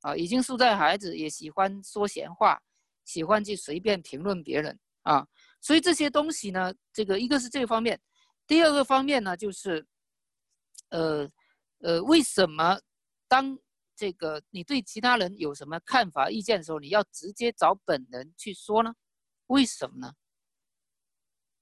[0.00, 2.58] 啊，已经塑造孩子也喜欢说闲话，
[3.04, 5.26] 喜欢去随便评论别人啊。
[5.60, 8.00] 所以这些东西呢，这个一个是这方面，
[8.46, 9.86] 第二个方面呢，就是，
[10.88, 11.30] 呃，
[11.80, 12.80] 呃，为什么
[13.28, 13.58] 当
[13.94, 18.94] 这个你对其他人有什么看法、意见的时候，你要直接找本人去说呢？
[19.48, 20.14] 为什么呢？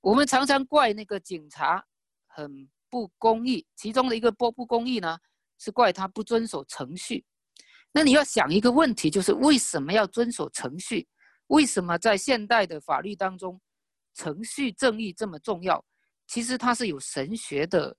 [0.00, 1.84] 我们常常怪那个警察
[2.26, 5.18] 很不公义，其中的一个不不公义呢，
[5.58, 7.24] 是怪他不遵守程序。
[7.92, 11.08] 那你要想一个问题，就是为什么要遵守程序？
[11.48, 13.60] 为什么在现代的法律当中，
[14.14, 15.84] 程序正义这么重要？
[16.26, 17.96] 其实它是有神学的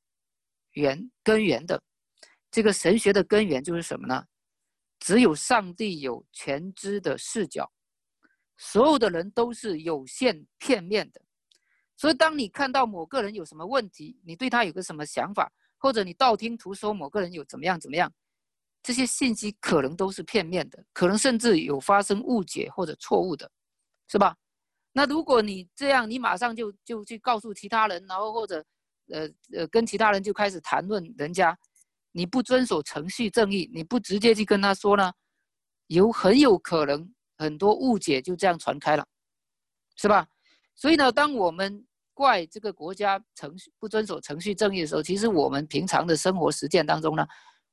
[0.72, 1.82] 源根源的。
[2.50, 4.26] 这个神学的根源就是什么呢？
[5.00, 7.72] 只有上帝有全知的视角，
[8.58, 11.22] 所有的人都是有限片面的。
[12.02, 18.12] 所以，当你看到某个人有什么问题，你对他有个什么想法，或者你道听途说某个人有怎么样怎么样，
[18.82, 23.52] 这些信息可能都是片面的，可能甚至有发生误解或者错误的，
[24.08, 24.36] 是吧？
[24.94, 28.66] 那如果你这样，你马上就就去告诉其他人，然后或者，
[29.10, 31.56] 呃呃，跟其他人就开始谈论人家，
[32.14, 35.14] 你不遵守程序正义，你不直接去跟他说呢，
[35.86, 39.06] 有很有可能很多误解就这样传开了，
[39.96, 40.28] 是吧？
[40.74, 41.86] 所以呢，当我们
[42.22, 47.26] 怪这个国家程序不遵守程序正义的时候，其实我们平常的生活实践当中呢，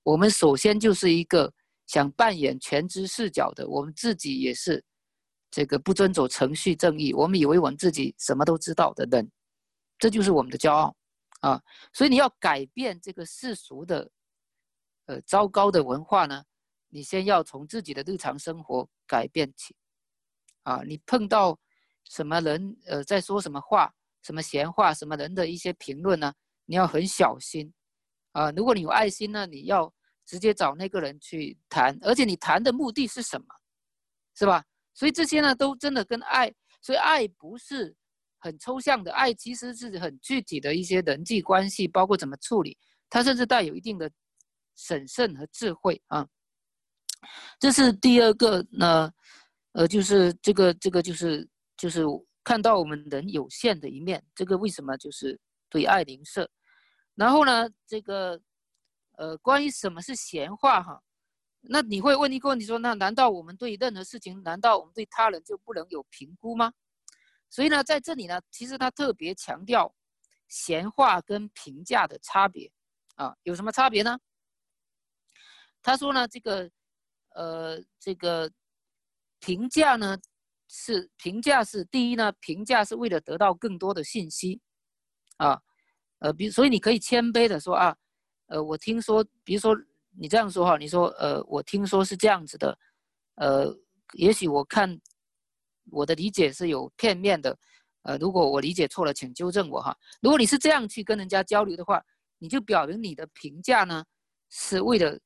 [0.02, 1.52] 我们首先就是一个
[1.86, 4.82] 想扮演全知视角的，我们自己也是
[5.50, 9.30] 这个不遵守程序正义，我们以为我们自己什么都知道的人，
[9.98, 10.96] 这就是我们的骄傲
[11.40, 11.60] 啊！
[11.92, 14.10] 所以你要改变这个世俗的
[15.04, 16.42] 呃糟糕的文化呢，
[16.88, 19.76] 你先要从自己的日常生活改变起
[20.62, 20.80] 啊！
[20.86, 21.58] 你碰到
[22.04, 23.92] 什么人呃在说什么话？
[24.28, 26.30] 什么闲话，什么人的一些评论呢？
[26.66, 27.72] 你要很小心，
[28.32, 29.90] 啊，如果你有爱心呢，你要
[30.26, 33.46] 直接找那个人去谈，而且你谈的目的是什么，
[34.36, 34.62] 是吧？
[34.92, 37.96] 所以这些呢，都真的跟爱，所以爱不是
[38.38, 42.76] 很抽象的，爱其实是很具体的一些人际关系，包括怎么处理，
[43.08, 44.10] 它甚至带有一定的
[44.76, 46.28] 审慎和智慧啊。
[47.58, 49.10] 这是第二个呢，
[49.72, 52.04] 呃，就是这个这个就是就是
[52.48, 56.50] 看到我们人有限的一面，这个为什么就是对爱邻舍？
[57.14, 58.40] 然后呢，这个
[59.18, 60.98] 呃，关于什么是闲话哈？
[61.60, 66.72] 那你会问一个问题说，那难道我们对任何事情，难道我们对他人就不能有评估吗？
[67.50, 69.94] 所以呢，在这里呢，其实他特别强调
[70.48, 72.72] 闲话跟评价的差别
[73.16, 74.18] 啊，有什么差别呢？
[75.82, 76.70] 他说呢，这个。
[77.34, 78.50] 呃，这个
[79.38, 80.18] 评价呢，
[80.68, 84.60] 是评价是第一呢，评价是为了得到更多的信息，
[85.38, 85.60] 啊，
[86.18, 87.96] 呃，比所以你可以谦卑的说啊，
[88.46, 89.76] 呃，我听说，比如说
[90.18, 92.78] 你这样说哈，你说呃，我听说是这样子的，
[93.36, 93.74] 呃，
[94.14, 95.00] 也许我看
[95.90, 97.58] 我的理解是有片面的，
[98.02, 99.96] 呃，如果我理解错了，请纠正我哈。
[100.20, 102.02] 如果你是这样去跟人家交流的话，
[102.38, 104.04] 你就表明你的评价呢
[104.50, 105.18] 是为了。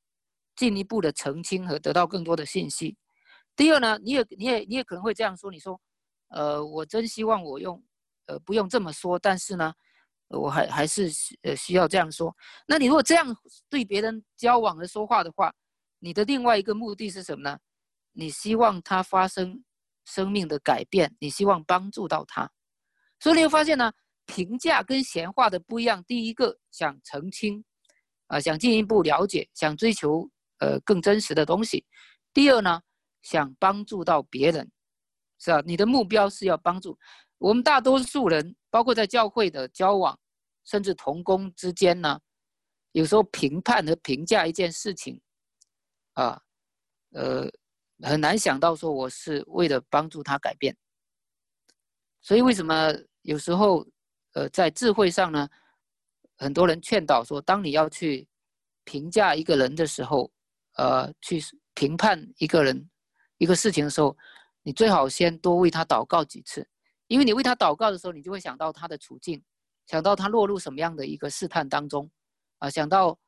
[0.55, 2.95] 进一步的澄清和得到更多的信息。
[3.55, 5.79] 第二呢，你也你也你也可能会这样说：你说，
[6.29, 7.81] 呃，我真希望我用，
[8.25, 9.73] 呃，不用这么说，但是呢，
[10.29, 11.11] 我还还是
[11.43, 12.35] 呃需要这样说。
[12.67, 13.35] 那你如果这样
[13.69, 15.53] 对别人交往和说话的话，
[15.99, 17.57] 你的另外一个目的是什么呢？
[18.13, 19.63] 你希望他发生
[20.05, 22.49] 生命的改变，你希望帮助到他。
[23.19, 23.91] 所以你会发现呢，
[24.25, 26.03] 评价跟闲话的不一样。
[26.05, 27.63] 第一个想澄清，
[28.27, 30.29] 啊，想进一步了解，想追求。
[30.59, 31.85] 呃，更真实的东西。
[32.33, 32.79] 第二呢，
[33.23, 34.71] 想帮助到别人，
[35.39, 35.61] 是吧？
[35.65, 36.97] 你的目标是要帮助
[37.39, 40.17] 我们大多数人，包括在教会的交往，
[40.65, 42.19] 甚至同工之间呢，
[42.91, 45.19] 有时候评判和评价一件事情，
[46.13, 46.41] 啊，
[47.11, 47.49] 呃，
[48.01, 50.75] 很难想到说我是为了帮助他改变。
[52.21, 53.85] 所以为什么有时候，
[54.33, 55.49] 呃，在智慧上呢，
[56.37, 58.25] 很多人劝导说，当你要去
[58.85, 60.31] 评价一个人的时候，
[60.75, 61.41] 呃，去
[61.73, 62.89] 评判一个人、
[63.43, 64.15] 一个事情的时候，
[64.61, 66.65] 你最好先多为他祷告几次，
[67.07, 69.43] 因为你为他祷告的时候，你就会想到他的处境，
[69.85, 72.09] 想到他落入什么样的一个试探当中，
[72.59, 73.19] 啊，想到，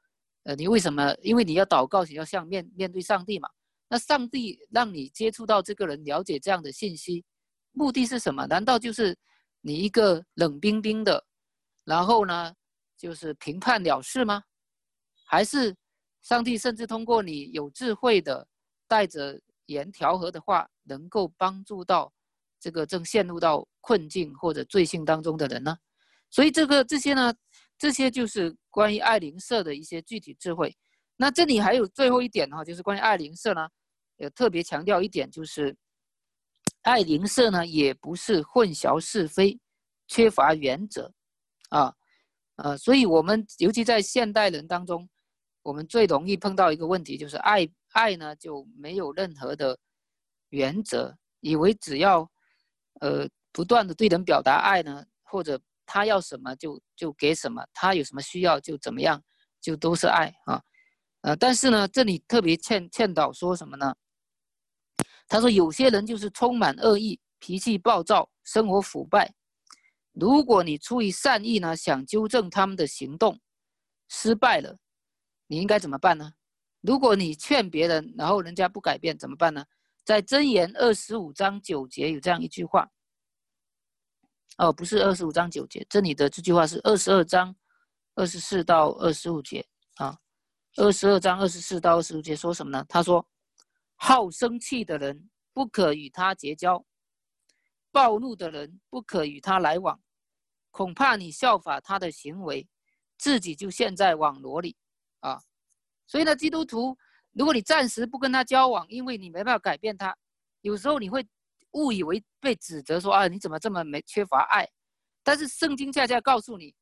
[0.44, 1.14] 呃，你为什么？
[1.22, 3.50] 因为你要祷告，你要向面面对上帝嘛。
[3.90, 7.26] 那上帝让你接触到这个人，了解这样的信息，
[7.74, 8.48] 目的是什么？
[8.48, 9.18] 难道就是
[9.60, 11.24] 你一个冷冰冰的，
[11.84, 12.54] 然后呢，
[12.98, 14.42] 就是评判了事吗？
[15.26, 15.76] 还是？
[16.22, 18.48] 上帝甚至通过你有智慧的、
[18.88, 22.12] 带着言调和的话，能够帮助到
[22.60, 25.78] 这个正陷入到困境或者罪性当中的人呢？
[26.30, 27.34] 所以这个这些呢，
[27.78, 30.76] 这些就是关于爱灵社的一些具体智慧。
[31.16, 33.68] 那这里还有最后一点哈，就是关于爱灵社呢，
[34.18, 35.76] 也特别强调一点，就是
[36.82, 39.60] 爱灵社呢也不是混淆是非、
[40.08, 41.14] 缺乏原则
[41.70, 41.94] 啊，
[42.56, 45.08] 呃，所以我们尤其在现代人当中。
[45.64, 49.80] 我们最容易碰到一个问题，就是爱爱呢就没有任何的
[50.50, 52.30] 原则，以为只要
[53.00, 59.24] 呃不断的对人表达爱呢，或者他要什么就就给什么，他有什么需要就怎么样，
[59.62, 60.62] 就都是爱啊，
[61.22, 63.96] 呃，但是呢，这里特别劝劝导说什么呢？
[65.28, 69.34] 他说有些人就是充满恶意，脾气暴躁，生活腐败。
[70.12, 73.40] 如果你出于善意呢，想纠正他们的行动，
[74.10, 74.78] 失败了。
[75.48, 76.34] 你应该怎么办呢？
[76.86, 79.66] 如果你劝别人，然后人家不改变，怎么办呢？
[80.04, 82.88] 在箴言二十五章九节有这样一句话。
[84.58, 87.54] 哦，不是二十五章九节，这里的这句话是二十二章
[88.14, 90.18] 二十四到二十五节啊。
[90.78, 92.86] 二十二章二十四到二十五节说什么呢？
[92.88, 93.26] 他说
[93.96, 96.86] ：“好生气的人不可与他结交，
[97.92, 100.00] 暴怒的人不可与他来往，
[100.70, 102.68] 恐怕你效法他的行为，
[103.18, 104.78] 自己就陷在网罗里。”
[106.08, 106.98] 所以呢，基督徒，
[107.34, 110.16] 如果你暂时不跟他交往，因为你没办法改变他，
[110.62, 111.26] 有时候你会
[111.72, 114.68] 误以为被指责说啊，你怎么这么没缺乏爱？
[115.24, 116.76] 但是圣经恰恰告诉你，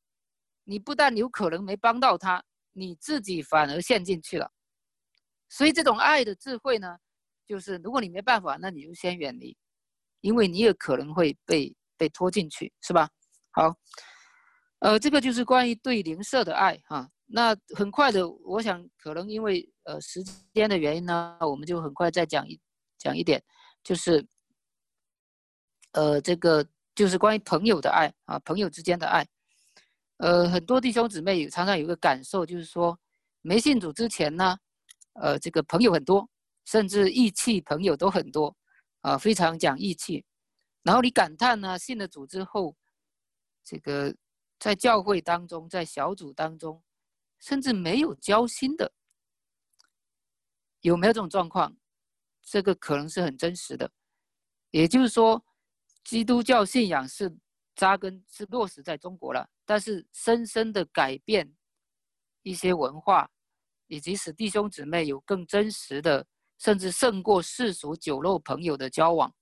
[0.65, 2.43] 你不但有可能没帮到他，
[2.73, 4.51] 你自己反而陷进去了。
[5.49, 6.97] 所以这种爱的智慧呢，
[7.47, 9.55] 就是如果你没办法，那你就先远离，
[10.21, 13.09] 因为你也可能会被被拖进去，是吧？
[13.51, 13.73] 好，
[14.79, 17.09] 呃，这个就是关于对灵舍的爱哈。
[17.25, 22.59] 那很快的，我想可能因为呃时间的原因呢，我们就很快再讲一
[22.97, 23.43] 讲一点，
[23.83, 24.25] 就是
[25.93, 29.27] 呃这个就是关于朋友的爱啊，朋友之间的爱，
[30.17, 32.97] 呃，很多弟兄姊妹常常有个感受，就是说
[33.41, 34.57] 没信主之前呢，
[35.13, 36.29] 呃，这个朋友很多，
[36.65, 38.55] 甚至义气朋友都很多，
[39.01, 40.23] 啊，非常讲义气。
[40.83, 42.75] 然后你感叹呢，信了主之后，
[43.63, 44.13] 这个
[44.59, 46.83] 在教会当中，在小组当中，
[47.43, 48.89] 甚至没有交心的，
[50.79, 51.75] 有没有这种状况？
[52.41, 53.91] 这个可能是很真实的。
[54.71, 55.43] 也就是说，
[56.05, 57.37] 基督教信仰是
[57.75, 61.53] 扎根、是落实在中国了，但是深深的改变
[62.43, 63.29] 一些文化，
[63.87, 66.25] 以及使弟兄姊妹有更真实的，
[66.59, 69.35] 甚至胜过世俗酒肉朋友的交往。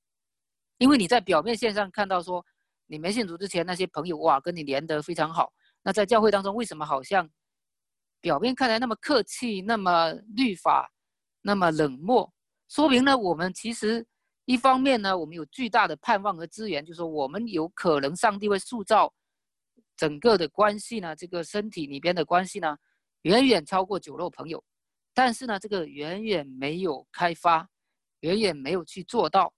[0.80, 2.44] 因为你在表面线上看到说，
[2.88, 5.54] 你没信主之前那些朋友哇，跟你连得非常好。
[5.84, 7.30] 那在教会当中，为什么好像
[8.22, 10.90] 表面看来那么客气，那么律法，
[11.42, 12.32] 那么冷漠？
[12.70, 14.06] 说明呢，我们其实
[14.46, 19.14] 一方面呢，我们有巨大的盼望和资源，就是说我们有可能上帝会塑造
[19.98, 22.78] 整个的关系呢，这个身体里边的关系呢，
[23.24, 24.64] 远远超过酒肉朋友。
[25.14, 27.68] 但是呢，这个远远没有开发，
[28.22, 29.54] 远远没有去做到，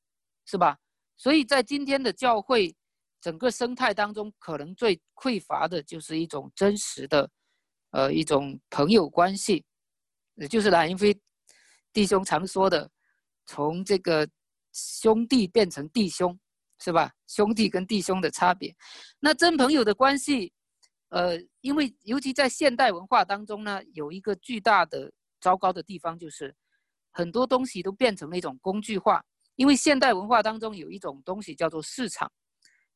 [0.46, 0.78] 是吧？
[1.16, 2.76] 所以在今天的教会
[3.22, 7.30] 整个生态当中，可能最匮乏的就是一种真实的，
[7.94, 9.64] 呃，一种朋友关系，
[10.36, 11.16] 也就是蓝云飞
[11.94, 12.90] 弟兄常说的，
[13.46, 14.28] 从这个
[14.74, 16.38] 兄弟变成弟兄，
[16.80, 17.14] 是吧？
[17.28, 18.76] 兄弟跟弟兄的差别，
[19.20, 20.52] 那真朋友的关系，
[21.10, 26.52] 呃，因为尤其在现代文化当中呢，有一个巨大的糟糕的地方，就是
[27.12, 29.24] 很多东西都变成了一种工具化。
[29.56, 32.32] 因为现代文化当中有一种东西叫做市场，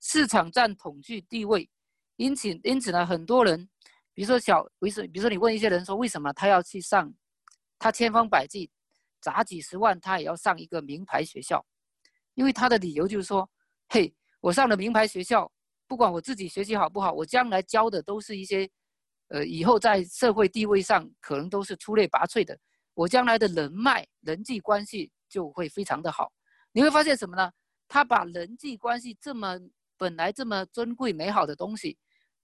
[0.01, 1.69] 市场占统治地位，
[2.15, 3.69] 因此因此呢，很多人，
[4.17, 7.13] 比如说小，为什，比如说你问一些人说，为什么他要去上，
[7.77, 8.67] 他千方百计
[9.21, 11.63] 砸几十万，他也要上一个名牌学校，
[12.33, 13.47] 因为他的理由就是说，
[13.89, 14.11] 嘿，
[14.41, 15.51] 我上了名牌学校，
[15.85, 18.67] 不管我自己学习好不好，我将来教的都是一些，
[19.27, 22.57] 呃，以后在社会地位上可能都是出类拔萃的，
[22.95, 26.33] 我将来的人脉、人际关系就会非常的好。
[26.71, 27.51] 你会发现什么呢？
[27.87, 29.59] 他把人际关系这么
[29.95, 31.99] 本来这么尊贵美好的东西，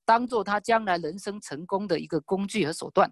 [0.06, 3.12] 当做他将来人生成功的一个工具和手段，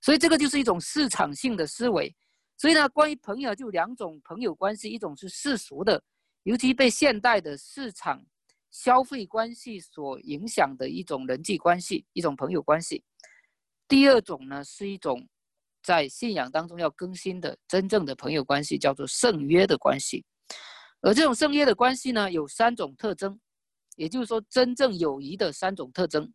[0.00, 2.14] 所以这个就是一种市场性的思维。
[2.58, 6.00] 所以呢，关于朋友就两种朋友关系，一种是世俗的，
[6.44, 8.24] 尤其被现代的市场
[8.70, 13.02] 消费关系所影响的一种人际关系，一种朋友关系。
[13.88, 15.28] 第二种呢，是一种
[15.82, 20.24] 在信仰当中要更新的真正的朋友关系，叫做圣约的关系。
[21.00, 23.40] 而这种圣约的关系呢，有三种特征，
[24.02, 26.28] 也就是说，真正友谊的三种特征。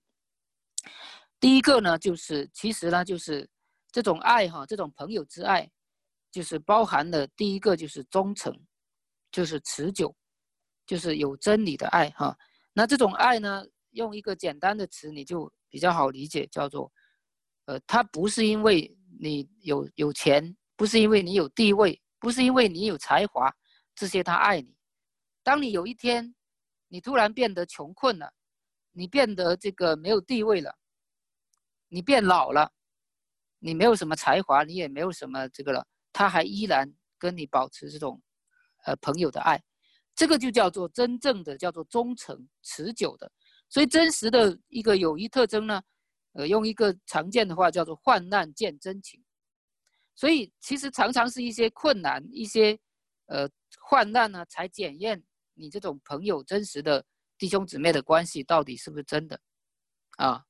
[1.38, 3.46] 第一个呢，就是其实呢，就是
[3.92, 5.70] 这种爱哈，这种朋友之爱，
[6.32, 8.58] 就是包含了第一个就是忠诚，
[9.34, 10.16] 就是持久，
[10.86, 12.34] 就是有真理的爱哈。
[12.72, 16.90] 那这种爱呢，用一个简单的词你就比较好理解，叫做，
[17.66, 23.54] 呃，它不是因为你有有钱，不是因为你有地位，不是因为你有才华。
[23.94, 24.74] 这些他爱你。
[25.44, 26.34] 当你有一天，
[26.88, 28.32] 你突然变得穷困了，
[28.92, 30.76] 你变得这个没有地位了，
[31.88, 32.72] 你变老了，
[33.60, 38.22] 你没有什么才华，你也没有什么这个了，他还依然跟你保持这种，
[38.86, 39.62] 呃，朋友的爱，
[40.16, 43.32] 这个就叫做真正的叫做忠诚持久的。
[43.70, 45.82] 所以真实的一个友谊特征呢，
[46.34, 49.24] 呃，用一个常见的话叫做患难见真情。
[50.16, 52.80] 所以其实常常是一些困难，一些，
[53.26, 53.50] 呃。
[53.82, 55.22] 患难呢，才检验
[55.58, 57.04] 你这种朋友真实的
[57.38, 59.40] 弟兄姊妹的关系到底是不是真的，
[60.18, 60.44] 啊，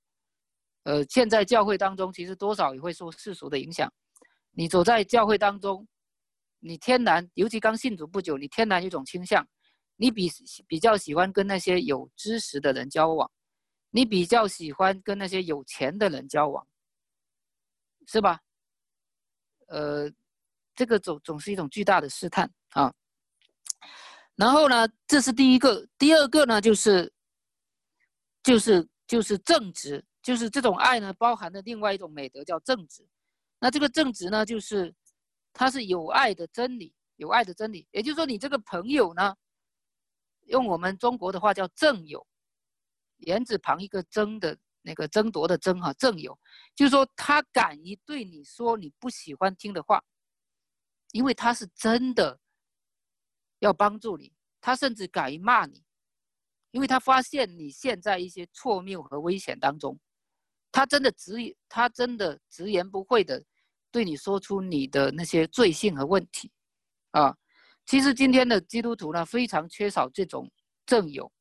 [0.83, 3.91] 呃，现在教会当中其实多少也会受世俗的影响。
[4.51, 5.87] 你走在教会当中，
[6.59, 9.47] 你天然，尤其刚信主不久，你天然有一种倾向，
[9.95, 10.29] 你比
[10.67, 13.29] 比较喜欢跟那些有知识的人交往，
[13.91, 16.67] 你比较喜欢跟那些有钱的人交往，
[18.07, 18.39] 是吧？
[19.67, 20.11] 呃，
[20.75, 22.93] 这个总总是一种巨大的试探啊。
[24.37, 27.11] 然后呢，这是第一个，第二个呢，就是，
[28.43, 33.03] 就是就是正直，就是这种爱呢，包含的另外一种美德叫正直。
[33.59, 34.93] 那这个正直呢，就是
[35.53, 37.87] 它是有爱的真理，有爱的真理。
[37.89, 39.35] 也就是说，你这个朋友呢，
[40.45, 42.23] 用我们中国的话叫正友，
[43.17, 46.37] 言字旁一个争的那个争夺的争哈，正友，
[46.75, 49.99] 就是说他敢于对你说你不喜欢听的话，
[51.11, 52.39] 因为他是真的。
[53.59, 54.31] 要帮助你，
[54.61, 55.83] 他甚至敢于骂你，
[56.71, 59.99] 因为他发现你现在一些错谬和危险当中，
[60.71, 61.33] 他真的直
[61.67, 63.43] 他真的直言不讳的
[63.91, 66.51] 对你说出你的那些罪性和问题，
[67.11, 67.35] 啊，
[67.85, 70.51] 其实今天的基督徒呢非常缺少这种
[70.85, 71.31] 正友，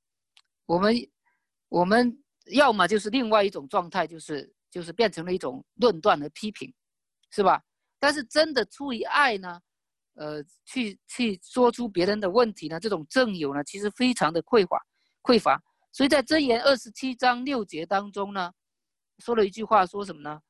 [0.65, 0.95] 我们
[1.69, 6.73] 我们要么就是另外一种状态，就是就是变成了一种论断和批评，
[7.31, 7.63] 是吧？
[7.99, 9.61] 但是真的出于爱呢，
[10.17, 14.79] 呃，去去说出别人的问题呢，这种正友呢，其实非常的匮乏
[15.23, 15.63] 匮乏。
[15.93, 18.53] 所以在箴言二十七章六节当中呢，
[19.19, 20.41] 说了一句话，说什么呢？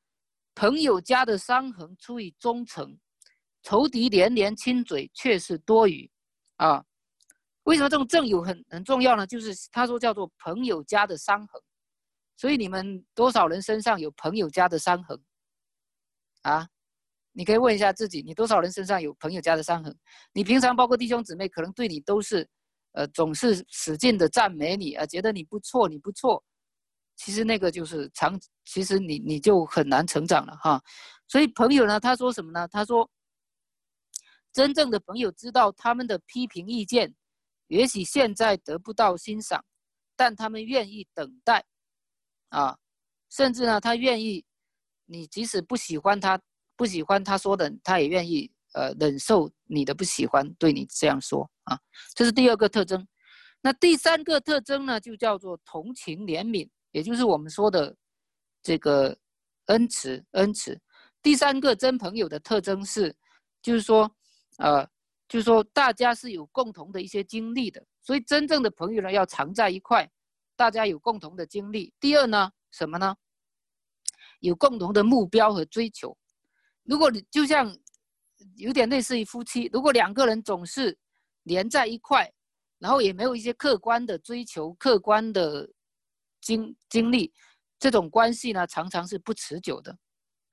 [0.55, 2.97] 朋友家的伤痕出于忠诚，
[3.61, 6.09] 仇敌连连亲嘴却是多余，
[6.55, 6.83] 啊，
[7.63, 9.27] 为什么这种正友很很重要呢？
[9.27, 11.61] 就是他说叫做朋友家的伤痕，
[12.35, 15.21] 所以你们多少人身上有朋友家的伤痕？
[16.43, 16.67] 啊，
[17.37, 19.95] 你可以问一下自己，你多少人身上有朋友家的伤痕？
[20.33, 22.47] 你平常包括弟兄姊妹，可能对你都是。
[22.93, 26.43] 呃，总是使劲的赞美你啊，觉得你不错，你不错。
[27.15, 30.81] 其实那个就是长，其实你你就很难成长了哈。
[31.27, 32.67] 所以朋友呢，他说什么呢？
[32.69, 33.07] 他说，
[34.51, 37.13] 真正的朋友知道他们的批评意见，
[37.67, 39.63] 也许现在得不到欣赏，
[40.15, 41.63] 但他们愿意等待，
[42.49, 42.75] 啊，
[43.29, 44.43] 甚至呢，他愿意，
[45.05, 46.41] 你即使不喜欢他，
[46.77, 48.49] 不喜欢他说的，他也愿意。
[48.73, 51.79] 呃，忍受你的不喜欢，对你这样说啊，
[52.13, 53.07] 这是第二个特征。
[53.59, 57.95] 那第三个特征呢，就叫做同情怜悯，也就是我们说的
[58.61, 59.17] 这个
[59.67, 60.23] 恩慈。
[60.31, 60.79] 恩慈。
[61.23, 63.15] 第三个真朋友的特征是，
[63.63, 64.11] 就是说，
[64.57, 64.85] 呃，
[65.27, 70.07] 就是说大家是有共同的一些经历的，所以真正的朋友呢，要常在一块，
[70.55, 71.91] 大家有共同的经历。
[71.99, 73.15] 第二呢，什么呢？
[74.41, 76.15] 有共同的目标和追求。
[76.87, 77.77] 如果你就像。
[78.55, 80.95] 有点类似于夫妻，如果两个人总是
[81.43, 82.31] 连在一块，
[82.77, 85.67] 然后也没有一些客观的追求、客观的
[86.39, 87.33] 经经历，
[87.79, 89.95] 这种关系呢，常常是不持久的。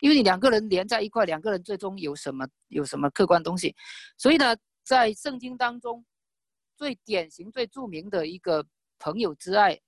[0.00, 3.74] 因为你两个人连在一块，两个人最终有什么有什么客观东西？
[4.16, 6.04] 所以呢，在圣经当中，
[6.76, 8.66] 最典型、最著名的一个
[8.98, 9.78] 朋友之爱，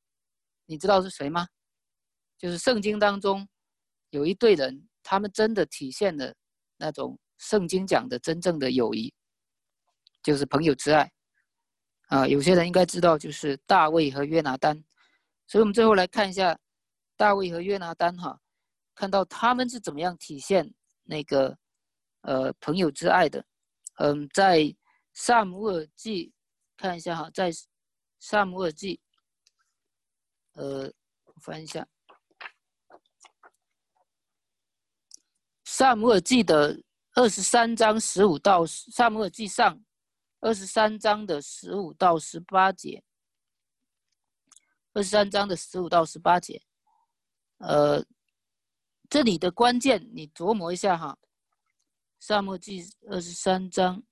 [0.67, 1.49] 你知道是谁吗？
[2.39, 3.49] 就是圣经当中
[4.11, 6.35] 有一对人，他们真的体现了
[6.77, 7.17] 那种。
[7.39, 9.13] 圣经讲的真正的友谊，
[10.23, 11.13] 就是朋友之爱，
[12.09, 14.75] 啊，有些人应该知道，就是大卫和约拿丹。
[15.47, 16.59] 所以，我们最后来看一下
[17.15, 18.41] 大卫和约拿丹，哈，
[18.95, 21.55] 看到他们是怎么样体现那个
[22.23, 23.45] 呃朋友之爱的。
[23.97, 24.75] 嗯，在
[25.13, 26.33] 萨姆尔记
[26.75, 27.51] 看一下哈，在
[28.19, 28.99] 萨姆尔记，
[30.55, 30.91] 呃，
[31.43, 31.87] 翻一下
[35.77, 36.83] 萨姆尔记的。
[37.13, 39.83] 二十三章十五到萨母尔记上，
[40.41, 43.03] 二十三章的十五到十八节，
[44.93, 46.63] 二十三章的十五到十八节，
[47.57, 48.05] 呃，
[49.09, 51.17] 这里的关键你琢磨一下哈，
[52.21, 54.03] 萨母记二十三章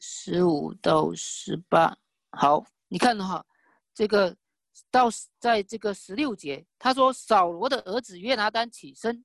[0.00, 1.96] 十五到十八，
[2.32, 3.46] 好，你看哈，
[3.94, 4.36] 这个
[4.90, 9.24] 到在这个十六节，他说扫罗的儿子约拿丹起身。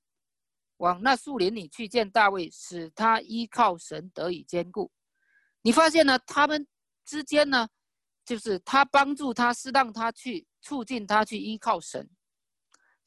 [0.77, 4.91] 往那树林里去见大卫，使他依靠神得以坚固。
[5.61, 6.19] 你发现呢？
[6.27, 6.67] 他们
[7.05, 7.67] 之间呢，
[8.25, 12.09] 就是他帮助他，是让他去促进他去依靠神。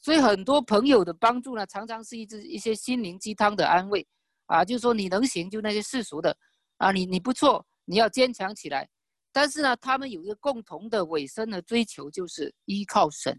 [0.00, 4.06] 所以很多朋友的帮助呢，常常是一支一些心灵鸡汤的安慰
[4.46, 6.36] 啊，就是说你能行，就那些世俗的
[6.78, 8.88] 啊，你你不错，你要坚强起来。
[9.32, 13.38] 但是呢，他们有一个共同的尾声的追求，就是依靠神，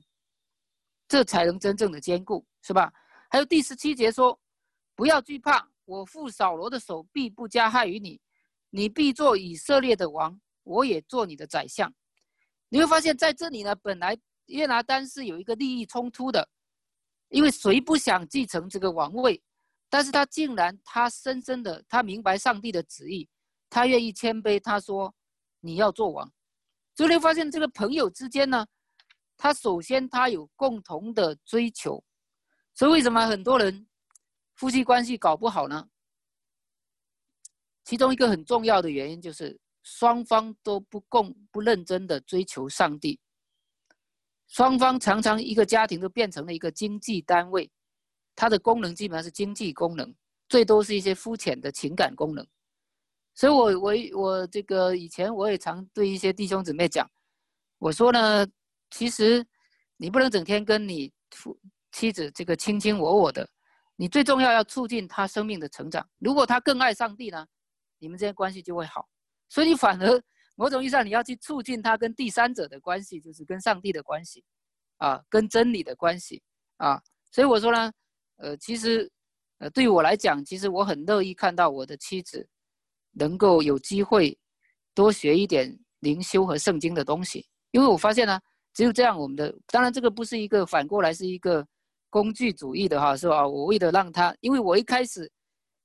[1.07, 2.91] 这才能真正的坚固，是吧？
[3.29, 4.39] 还有第十七节说
[4.95, 8.19] ：“不要惧怕，我父扫罗的手必不加害于你，
[8.69, 11.93] 你必做以色列的王，我也做你的宰相。”
[12.69, 14.17] 你会发现在这里呢，本来
[14.47, 16.47] 约拿丹是有一个利益冲突的，
[17.29, 19.41] 因为谁不想继承这个王位？
[19.89, 23.27] 但是他竟然他深深的他明白上帝的旨意，
[23.69, 25.13] 他愿意谦卑，他说
[25.61, 26.29] ：“你要做王。”
[26.95, 28.65] 所以你会发现这个朋友之间呢，
[29.37, 32.03] 他首先他有共同的追求。
[32.77, 33.87] 所以为什么很多人
[34.53, 35.89] 夫妻关系搞不好呢？
[37.83, 43.19] 其中一个很重要的原因就是双方都不共不认真的追求上帝。
[44.47, 47.67] 双方常常一个家庭都变成了一个经济单位，
[48.35, 50.13] 它的功能基本上是经济功能，
[50.47, 52.45] 最多是一些肤浅的情感功能。
[53.33, 57.09] 所以我我我这个以前我也常对一些弟兄姊妹讲，
[57.79, 58.45] 我说呢，
[58.91, 59.43] 其实
[59.95, 61.59] 你不能整天跟你夫。
[61.97, 63.49] 妻子这个卿卿我我的，
[63.95, 66.07] 你最重要要促进他生命的成长。
[66.19, 67.43] 如果他更爱上帝呢，
[67.97, 69.09] 你们之间关系就会好。
[69.49, 70.23] 所以你反而
[70.53, 74.43] 某种意义上你要去促进他跟第三者的关系，就是跟上帝的关系，
[74.97, 76.43] 啊，跟真理的关系
[76.75, 77.01] 啊。
[77.31, 77.91] 所以我说呢，
[78.35, 79.11] 呃，其实，
[79.57, 82.47] 呃，对于我来讲，其实我很乐意看到我的妻子
[83.13, 84.37] 能够有机会
[84.93, 88.39] 多学一点灵修和圣经的东西，因为我发现呢。
[88.73, 91.67] 只有这样，我们的当然这个不是一个反过来是一个
[92.09, 93.47] 工具主义的哈，是吧？
[93.47, 95.29] 我为了让他，因为我一开始，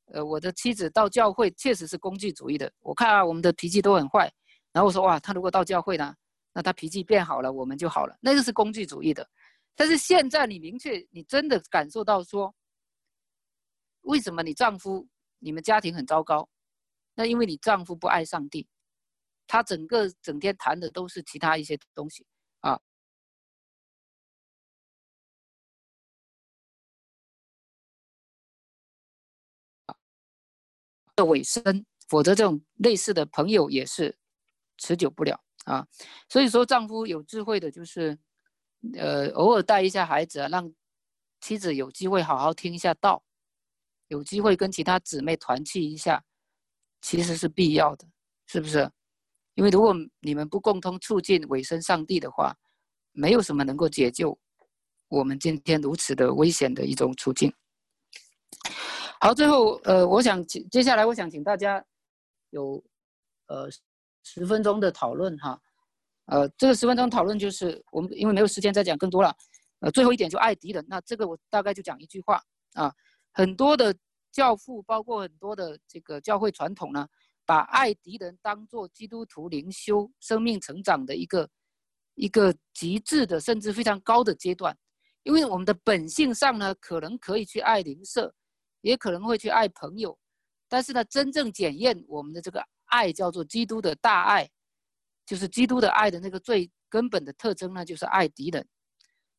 [0.07, 2.73] 呃，我的妻子到教会确实是工具主义的。
[2.81, 4.33] 我看啊，我们的脾气都很坏，
[4.73, 6.15] 然后我说哇，他如果到教会呢，
[6.53, 8.17] 那他脾气变好了，我们就好了。
[8.21, 9.29] 那个是工具主义的。
[9.75, 12.55] 但是现在你明确，你真的感受到说，
[14.03, 15.09] 为什么你丈夫
[15.39, 16.49] 你们家庭很糟糕？
[17.15, 18.67] 那因为你丈夫不爱上帝，
[19.47, 22.27] 他整个整天谈的都是其他一些东西
[31.17, 31.63] 的尾声，
[32.09, 34.17] 否则这种类似的朋友也是
[34.79, 35.87] 持久不了啊。
[36.29, 38.19] 所以说，丈夫有智慧的，就是
[38.97, 40.73] 呃，偶尔带一下孩子啊，让
[41.41, 43.23] 妻子有机会好好听一下道，
[44.09, 46.23] 有机会跟其他姊妹团契一下。
[47.05, 48.07] 其实是必要的，
[48.47, 48.89] 是不是？
[49.55, 52.57] 因为如果你们不共同促进委身上帝的话，
[53.11, 54.39] 没有什么能够解救
[55.09, 57.53] 我们今天如此的危险的一种处境。
[59.23, 61.81] 好，最后呃，我想请接下来我想请大家
[62.51, 62.83] 有
[63.47, 63.69] 呃
[64.25, 65.57] 十分钟的讨论哈，
[66.27, 69.33] 呃，这个十分钟讨论就是我们因为没有时间再讲更多了，
[69.79, 72.43] 呃，最后一点就爱敌人，那这个我大概就讲一句话
[72.75, 72.93] 啊，
[73.33, 73.95] 很多的。
[74.33, 77.07] 教父包括很多的这个教会传统呢，
[77.45, 81.47] 把爱敌人当做基督徒灵修生命成长的一个
[82.15, 84.75] 一个极致的甚至非常高的阶段。
[85.25, 88.35] 因为我们的本性上呢，可能可以去爱邻舍，
[88.83, 90.17] 也可能会去爱朋友，
[90.69, 94.49] 但是呢，真正检验我们的这个爱叫做基督的大爱，
[95.25, 98.69] 就是基督的爱的那个最根本的特征呢，就是爱敌人。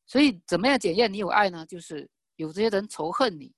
[0.06, 1.64] 所以怎么样检验你有爱呢？
[1.64, 3.54] 就是有这些人仇恨你。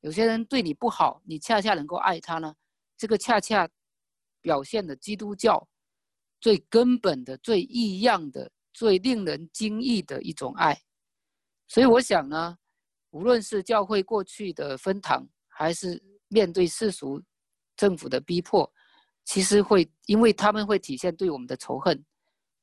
[0.00, 2.54] 有些人对你不好，你恰恰能够爱他呢？
[2.96, 3.68] 这个恰恰
[4.40, 5.66] 表现了基督教
[6.40, 10.78] 最根本的、最异样的、最令人惊异的一种爱。
[11.66, 12.56] 所以我想呢，
[13.14, 17.22] 无论是教会过去的分堂，还是面对世俗
[17.76, 18.70] 政府的逼迫，
[19.24, 22.04] 其实会因为他们会体现对我们的仇恨，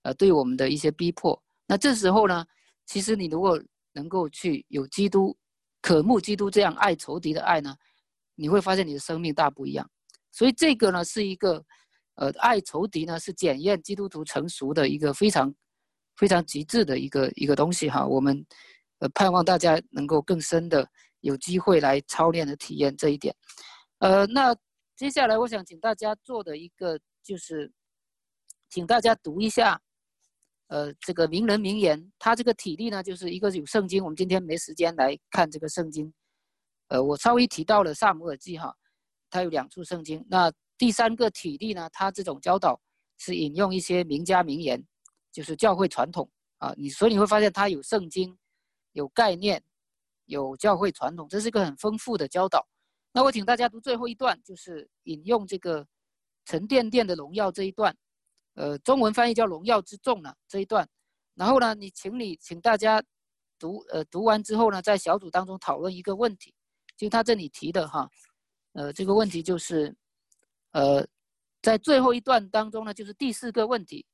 [0.02, 1.42] 呃，对我们的一些逼迫。
[1.66, 2.46] 那这时候呢，
[2.86, 3.58] 其实你如果
[3.94, 5.36] 能够去有基督。
[5.84, 7.76] 渴慕基督这样爱仇敌的爱呢，
[8.36, 9.90] 你会发现你的生命大不一样。
[10.32, 11.66] 所以这个呢是一个，
[12.14, 15.52] 呃，爱仇敌呢是检验基督徒成熟的一个非常
[16.18, 18.06] 非常极致的一个一个东西哈。
[18.06, 18.46] 我们
[19.02, 20.88] 呃盼望大家能够更深的
[21.20, 23.36] 有机会来操练和体验这一点。
[24.00, 24.56] 呃，那
[24.96, 27.72] 接下来我想请大家做的一个就是，
[28.70, 29.80] 请大家读一下。
[30.68, 34.02] 呃，这个名人名言，他这个体力呢，就是一个有圣经。
[34.02, 36.14] 我们今天没时间来看这个圣经，
[36.88, 38.74] 呃，我稍微提到了萨姆尔记哈，
[39.30, 40.26] 他有两处圣经。
[40.30, 42.80] 那第三个体力呢，他这种教导
[43.18, 44.82] 是引用一些名家名言，
[45.34, 46.74] 就是教会传统啊。
[46.78, 48.34] 你所以你会发现他有圣经，
[48.94, 49.64] 有概念，
[50.26, 52.68] 有教会传统，这是一个很丰富的教导。
[53.14, 55.86] 那我请大家读最后一段，就是引用这个
[56.46, 57.96] 沉甸甸的荣耀这一段。
[58.54, 60.88] 呃，中文翻译叫“荣耀之重”呢这一段，
[61.36, 63.02] 然后呢，你请你请大家
[63.58, 66.54] 读，呃，读完之后呢，在小组当中讨论一个问题，
[66.98, 68.10] 就他这里提的哈，
[68.74, 69.96] 呃，这个问题就是，
[70.72, 71.08] 呃，
[71.62, 74.06] 在最后一段当中呢，就是第四个问题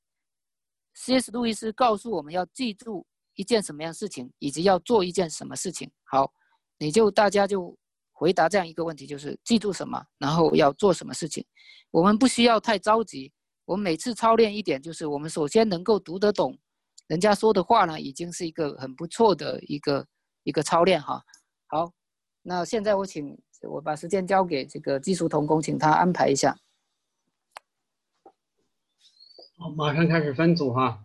[0.93, 1.31] ，C.S.
[1.31, 3.07] 路易斯告诉我们要记住
[3.37, 5.89] 一件什么样事情，以及要做一件什么事情。
[6.03, 6.33] 好，
[6.77, 7.77] 你就大家就
[8.11, 11.45] 回答这样一个问题，就是记住什么，然后要做什么事情。
[11.91, 13.31] 我们不需要太着急。
[13.63, 16.57] 我们每次操练一点，就是我们首先能够读得懂
[17.07, 20.07] 人家说的话呢，已经是一个很不错的一个
[20.43, 21.21] 一个操练哈。
[21.67, 21.91] 好，
[22.41, 23.37] 那现在我请
[23.69, 26.57] 我把时间交给这个技术同工，请他安排一下。
[29.57, 31.01] 好，马上开始分组哈。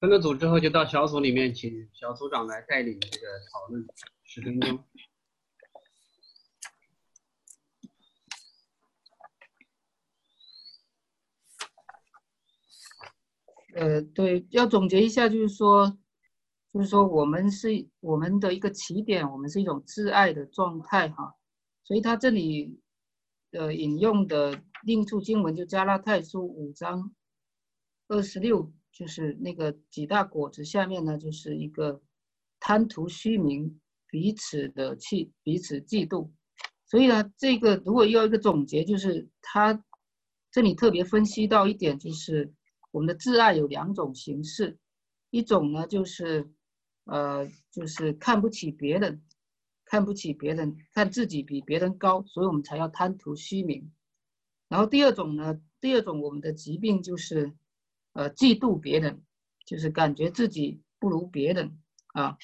[0.00, 3.86] 分了组之后，就到小组里面，请小组长来带领这个讨论
[4.24, 4.82] 十分钟。
[13.74, 15.98] 呃，对，要总结一下，就是说，
[16.72, 17.68] 就是说，我们是
[18.00, 21.34] 我们的一个起点，我们是一种挚爱的状态哈。
[21.84, 22.80] 所以他这里，
[23.50, 27.14] 呃，引用的另处经文就加拉太书五章
[28.08, 32.02] 二十六，就是那个几大果子下面呢，就是一个
[32.58, 36.30] 贪图虚名，彼此的气，彼此嫉妒。
[36.86, 39.84] 所以呢，这个如果要一个总结，就是他
[40.50, 42.52] 这里特别分析到一点，就是。
[42.92, 44.76] 我们的挚爱有两种形式，
[45.30, 46.50] 一种呢就是，
[47.04, 49.22] 呃，就是看不起别人，
[49.84, 53.92] 看不起别人，看自己比别人高，所以我们才要贪图虚名。
[54.68, 57.52] 然后第二种呢，第二种我们的疾病就是，
[58.12, 59.22] 呃，嫉妒别人，
[59.66, 61.78] 就是感觉自己不如别人
[62.14, 62.36] 啊。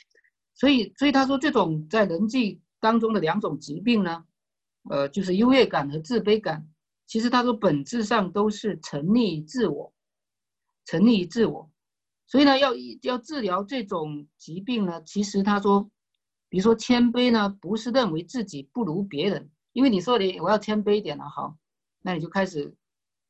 [0.54, 4.24] 所以，所以他说这种在人际当中的两种疾病呢，
[4.90, 6.66] 呃，就是优越感和自卑感。
[7.06, 9.92] 其实他说本质上都是沉溺自我，
[10.86, 11.70] 沉溺自我。
[12.26, 15.88] 所以呢，要要治疗这种疾病呢，其实他说，
[16.48, 21.56] 比如说谦卑呢，不是认为自己不如别人，因为你说你我要谦卑一点了，好，
[22.02, 22.74] 那你就开始，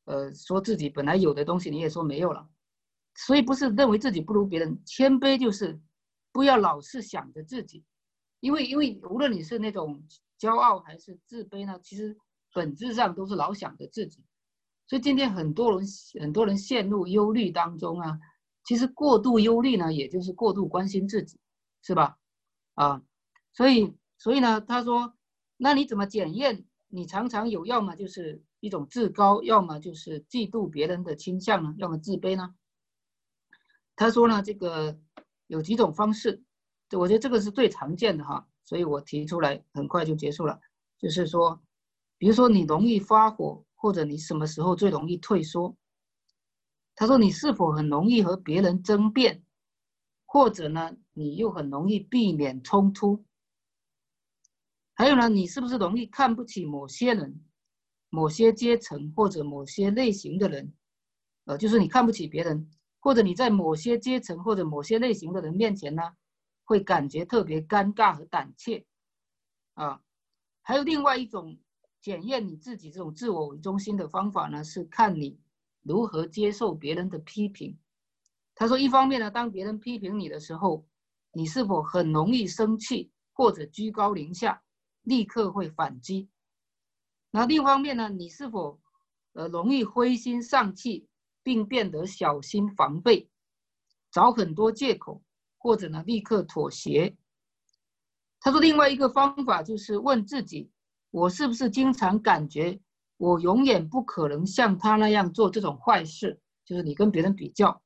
[0.07, 2.49] 呃，说自己本来有的东西你也说没有了，
[3.15, 5.81] 所以不是认为自己不如别人，谦卑就是。
[6.33, 7.83] 不要老是想着自己，
[8.41, 10.07] 因为因为无论你是那种
[10.39, 12.15] 骄傲还是自卑呢，其实
[12.53, 14.23] 本质上都是老想着自己。
[14.87, 15.89] 所以今天很多人
[16.21, 18.21] 很多人陷入忧虑当中啊，
[18.65, 21.41] 其实过度忧虑呢，也就是过度关心自己，
[21.81, 22.19] 是吧？
[22.75, 23.01] 啊，
[23.55, 25.15] 所以所以呢，他说，
[25.57, 31.75] 那你怎么检验你常常有要么就是一种自高，要么就是嫉妒别人的倾向呢？
[31.79, 32.55] 要么自卑呢？
[33.95, 34.99] 他说呢，这个。
[35.49, 36.43] 有几种方式，
[36.91, 40.59] 我觉得这个是最常见的哈，所以我提出来很快就结束了。
[40.99, 41.63] 就是说，
[42.19, 45.77] 比如说你容易发火，或者你什么时候最容易退缩？
[46.97, 49.45] 他说你是否很容易和别人争辩，
[50.25, 53.25] 或者呢，你又很容易避免冲突？
[54.97, 57.41] 还有呢，你是不是容易看不起某些人、
[58.11, 60.75] 某些阶层或者某些类型的人？
[61.45, 62.69] 呃，就是你看不起别人。
[62.99, 66.03] 或者你在某些阶层或者某些类型的人面前呢，
[66.65, 68.85] 会感觉特别尴尬和胆怯，
[69.75, 70.01] 啊，
[70.63, 71.57] 还有另外一种
[72.01, 75.39] 检验你自己这种自我为中心的方法呢，是看你
[75.83, 77.79] 如何接受别人的批评。
[78.57, 80.85] 他说，一方面呢，当别人批评你的时候，
[81.31, 84.61] 你是否很容易生气或者居高临下，
[85.07, 86.29] 立刻会反击？
[87.31, 88.81] 那另一方面呢，你是否
[89.33, 91.09] 呃容易灰心丧气？
[91.43, 93.31] 并变得小心防备，
[94.11, 95.23] 找很多借口，
[95.59, 97.17] 或者呢立刻妥协。
[98.41, 100.69] 他说，另外一个方法就是问自己：
[101.13, 102.81] 我是不是经常感觉
[103.17, 106.41] 我永远不可能像他那样做这种坏事？
[106.65, 107.81] 就是你跟别人比较。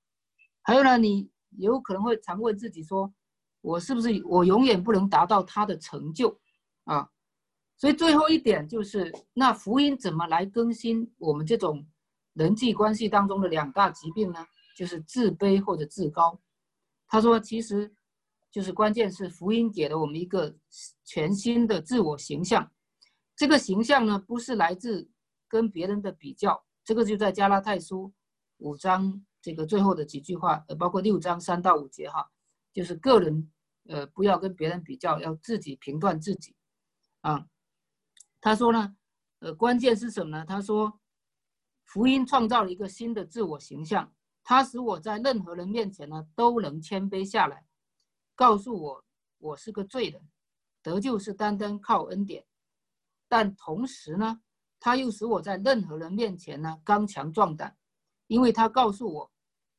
[0.62, 3.12] 还有呢，你有可能会常问自己说：
[3.60, 6.40] 我是不是我永远不能达到他的成就？
[6.84, 7.10] 啊，
[7.76, 11.86] 所以最后一点就是，那福音怎么来更新我们这种？
[12.34, 16.40] 人际关系当中的两大疾病呢，就是自卑或者自高。
[17.08, 17.92] 他说，其实
[18.52, 20.56] 就是关键是福音给了我们一个
[21.04, 22.70] 全新的自我形象。
[23.34, 25.10] 这个形象呢，不是来自
[25.48, 26.64] 跟别人的比较。
[26.84, 28.10] 这个就在加拉太书
[28.58, 32.30] 五章这个最后的几句话，呃，包括六章三到五节哈，
[32.72, 33.50] 就是个人
[33.88, 36.54] 呃不要跟别人比较，要自己评断自己。
[37.20, 37.46] 啊，
[38.40, 38.96] 他说呢，
[39.40, 40.44] 呃，关键是什么呢？
[40.46, 40.98] 他说。
[41.92, 44.14] 福音创造了一个新的自我形象，
[44.44, 47.66] 它使我在任何人面前呢都能谦卑下来，
[48.36, 49.04] 告诉我
[49.38, 50.22] 我是个罪人，
[50.84, 52.46] 得救是单单靠恩典。
[53.26, 54.40] 但同时呢，
[54.78, 57.76] 他又使我在任何人面前呢刚强壮胆，
[58.28, 59.32] 因为他告诉我，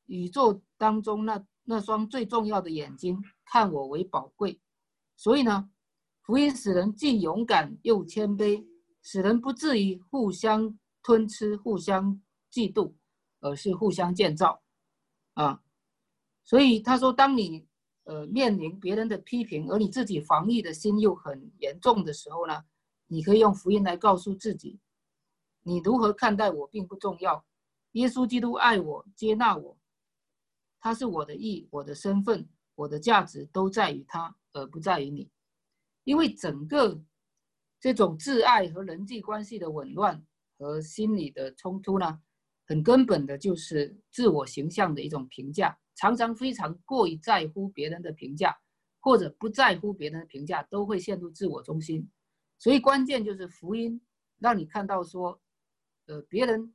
[0.07, 4.59] 宇宙当中那那双最重要的眼睛看我为宝贵。
[5.15, 5.71] 所以呢，
[6.21, 8.65] 福音使人既勇敢又谦卑，
[9.01, 10.77] 使人不至于互相。
[11.03, 12.93] 吞吃，互相嫉妒，
[13.39, 14.61] 而是互相建造，
[15.33, 15.59] 啊，
[16.43, 17.67] 所以他说，当你
[18.03, 22.63] 呃面临别人的批评，而你自己防御的心又很严重的时候呢，
[23.07, 24.79] 你可以用福音来告诉自己，
[25.63, 27.43] 你如何看待我并不重要，
[27.93, 29.75] 耶稣基督爱我，接纳我，
[30.79, 35.27] 他是我的义，我的身份，我的价值都在于他，而不在于你，
[36.03, 37.01] 因为整个
[37.79, 40.25] 这种自爱和人际关系的紊乱。
[40.57, 42.21] 和心理的冲突呢，
[42.67, 48.55] 很根本的就是自我形象的一种评价，常常非常过于在乎别人的评价，
[48.99, 52.07] 或者不在乎别人的评价，都会陷入自我中心。
[52.59, 53.99] 所以关键就是福音
[54.37, 55.41] 让你看到说，
[56.05, 56.71] 呃，别人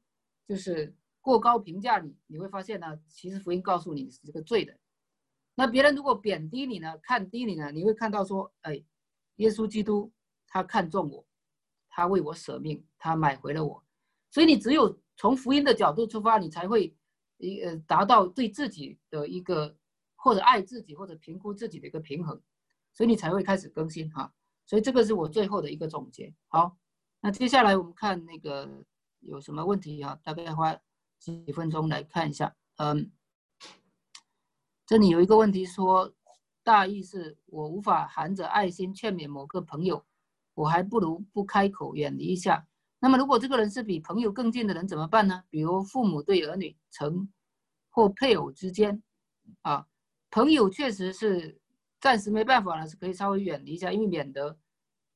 [0.49, 4.77] 就是过高评价你，你会发现呢，其实福音告诉你是这个罪的。
[5.55, 8.83] 那别人如果贬低你呢，看低你呢，你会看到说，哎，
[9.37, 10.13] 耶稣基督
[10.47, 11.25] 他看重我。
[11.89, 13.83] 他为我舍命，他买回了我，
[14.31, 16.95] 所以你只有从福音的角度出发，你才会
[17.39, 19.75] 一呃达到对自己的一个
[20.15, 22.39] 或者爱自己或者评估自己的一个平衡，
[22.93, 24.31] 所以你才会开始更新哈。
[24.67, 26.35] 所以这个是我最后的一个总结。
[26.49, 26.77] 好，
[27.21, 28.69] 那接下来我们看那个
[29.21, 30.79] 有什么问题啊，大概花
[31.19, 32.55] 几分钟来看一下。
[32.77, 33.11] 嗯，
[34.85, 36.13] 这里有一个问题说，
[36.67, 40.05] 大意是我无法含着爱心劝勉某个朋友。
[40.55, 42.67] 我还不如不开口，远离一下。
[42.99, 45.45] 那么，如果这个人是比朋友更近的人，怎么办呢？
[45.49, 47.29] 比如父母对儿女，成
[47.89, 49.01] 或配偶之间，
[49.63, 49.87] 啊，
[50.29, 51.57] 朋友确实是
[52.01, 54.59] 暂时没办法了，是可以稍微远离一下，因为免得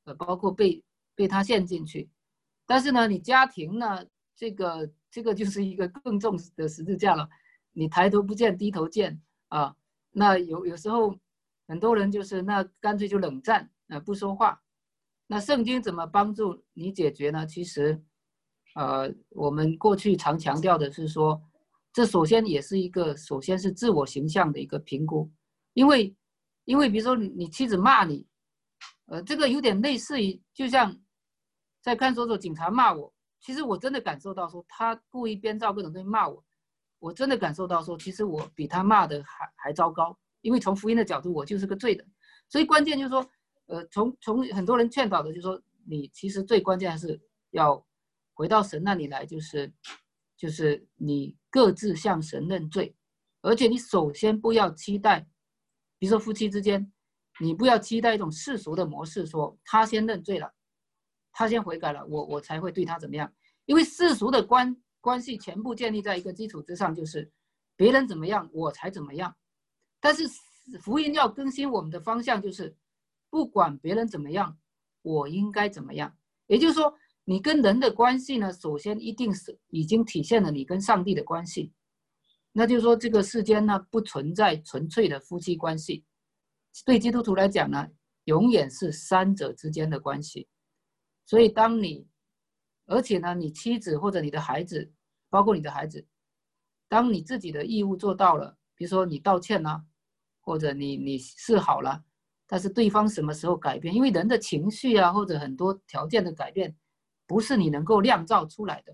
[0.04, 0.84] 呃包括被
[1.16, 2.08] 被他陷进去。
[2.64, 7.28] 但是呢，你家庭呢，这个这个就是一个更重的十字架了，
[7.72, 9.74] 你抬头不见低头见啊。
[10.12, 11.18] 那有有时候
[11.70, 14.60] 很多人就是那干脆就冷战啊，不说话。
[15.28, 17.46] 那圣经怎么帮助你解决呢？
[17.46, 18.02] 其实，
[18.74, 21.40] 呃，我们过去常强调的是说，
[21.92, 25.30] 这首先也是一个，首先是自我形象的一个评估，
[25.74, 26.12] 因为，
[26.64, 28.26] 因为比如说你妻子骂你，
[29.06, 30.98] 呃，这个有点类似于，就像
[31.80, 36.44] 在看守所警察骂我，其实我真的感受到说他故意编造各种东西骂我，
[36.98, 42.04] 我真的感受到说，其实我比他骂的还还糟糕，因为从福音的角度，我就是个罪的，
[42.48, 43.28] 所以关键就是说。
[43.66, 47.20] 呃，从从很多人劝导的，就是说你其实最关键还是
[47.52, 47.86] 要
[48.34, 49.72] 回到神那里来，就是
[50.36, 52.92] 就是你各自向神认罪，
[53.42, 55.20] 而且你首先不要期待，
[56.00, 56.92] 比如说夫妻之间，
[57.38, 60.52] 你不要期待一种世俗的模式，说他先认罪了，
[61.30, 63.32] 他先悔改了，我我才会对他怎么样？
[63.66, 67.30] 因为世俗的关关系全部建立在一个基础之上，就是
[67.76, 69.32] 别人怎么样我才怎么样，
[70.00, 70.24] 但是
[70.80, 72.76] 福音要更新我们的方向，就是。
[73.32, 74.58] 不管别人怎么样，
[75.02, 76.18] 我应该怎么样？
[76.48, 76.92] 也就是说，
[77.22, 81.72] 你跟人的关系呢，首先一定是已经体现了你跟上帝的关系。
[82.50, 86.04] 那就是说，这个世间呢，不存在纯粹的夫妻关系。
[86.84, 87.86] 对基督徒来讲呢，
[88.24, 90.48] 永远是三者之间的关系。
[91.24, 92.08] 所以，当你，
[92.86, 94.92] 而且呢，你妻子或者你的孩子，
[95.28, 96.04] 包括你的孩子，
[96.88, 99.84] 当你自己的义务做到了，比如说你道歉了，
[100.50, 102.02] 或者你你示好了。
[102.44, 103.94] 但是对方什么时候改变？
[103.94, 106.76] 因为人的情绪啊，或者很多条件的改变，
[107.24, 108.92] 不是你能够酿造出来的，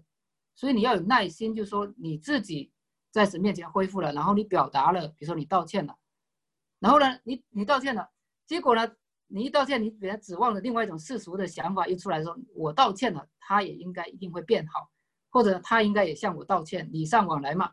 [0.54, 1.54] 所以你要有耐心。
[1.54, 2.70] 就说你自己
[3.10, 5.96] 在神面前恢复了，然后你表达了，比如说你道歉了，
[6.78, 8.06] 然后呢，你你道歉了，
[8.46, 8.86] 结果呢，
[9.26, 14.90] 你一道歉，你别指望的另外一种世俗的想法一出来说，我道歉了，他也应该一定会变好，
[15.30, 17.70] 或者他应该也向我道歉，礼尚往来嘛。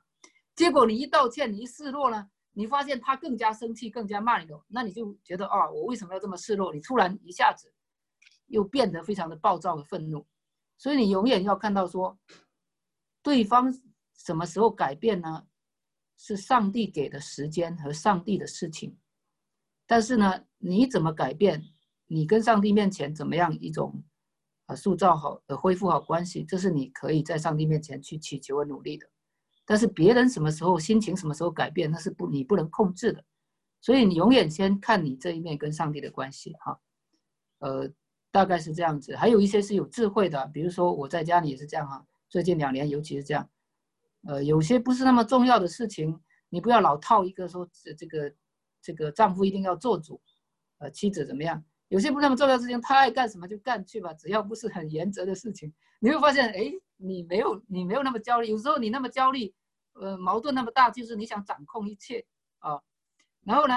[0.55, 2.29] 结果你一道歉，你一示弱呢？
[2.53, 6.73] 你发现他更加生气，更加骂你了，那你就觉得啊，我为什么要这么示弱？
[6.73, 7.73] 你突然一下子
[8.47, 10.25] 又变得非常的暴躁和愤怒，
[10.77, 12.17] 所以你永远要看到说，
[13.21, 13.73] 对方
[14.13, 15.47] 什么时候改变呢？
[16.15, 18.97] 是上帝给的时间和上帝的事情。
[19.85, 21.61] 但是呢，你怎么改变？
[22.05, 24.03] 你跟上帝面前怎么样一种
[24.67, 26.45] 啊塑造好、呃恢复好关系？
[26.45, 29.09] 这是你可以在上帝面前去祈求和努力的。
[29.65, 33.23] 但是别人什么时候心情什么时候改变，那是不你不能控制的，
[33.79, 36.77] 所以你永远先看你这一面跟上帝的关系哈，
[37.59, 37.89] 呃，
[38.29, 39.15] 大概是这样子。
[39.15, 43.49] 还有一些是有智慧的，比如说我在家里也是这样哈，最近两年尤其是这样，
[44.27, 48.33] 呃，有些不是那么重要的事情，你不要老套一个说这这个
[48.81, 50.21] 这个丈夫一定要做主，
[50.79, 51.63] 呃，妻子怎么样？
[51.87, 56.73] 有些不那么重要的事情，他爱干什么就干去吧，只要不是很严责的事情，你会发现哎。
[57.05, 58.47] 你没有，你没有那么焦虑。
[58.47, 59.53] 有时候你那么焦虑，
[59.93, 62.25] 呃，矛盾那么大，就是你想掌控一切
[62.59, 62.81] 啊。
[63.43, 63.75] 然后呢，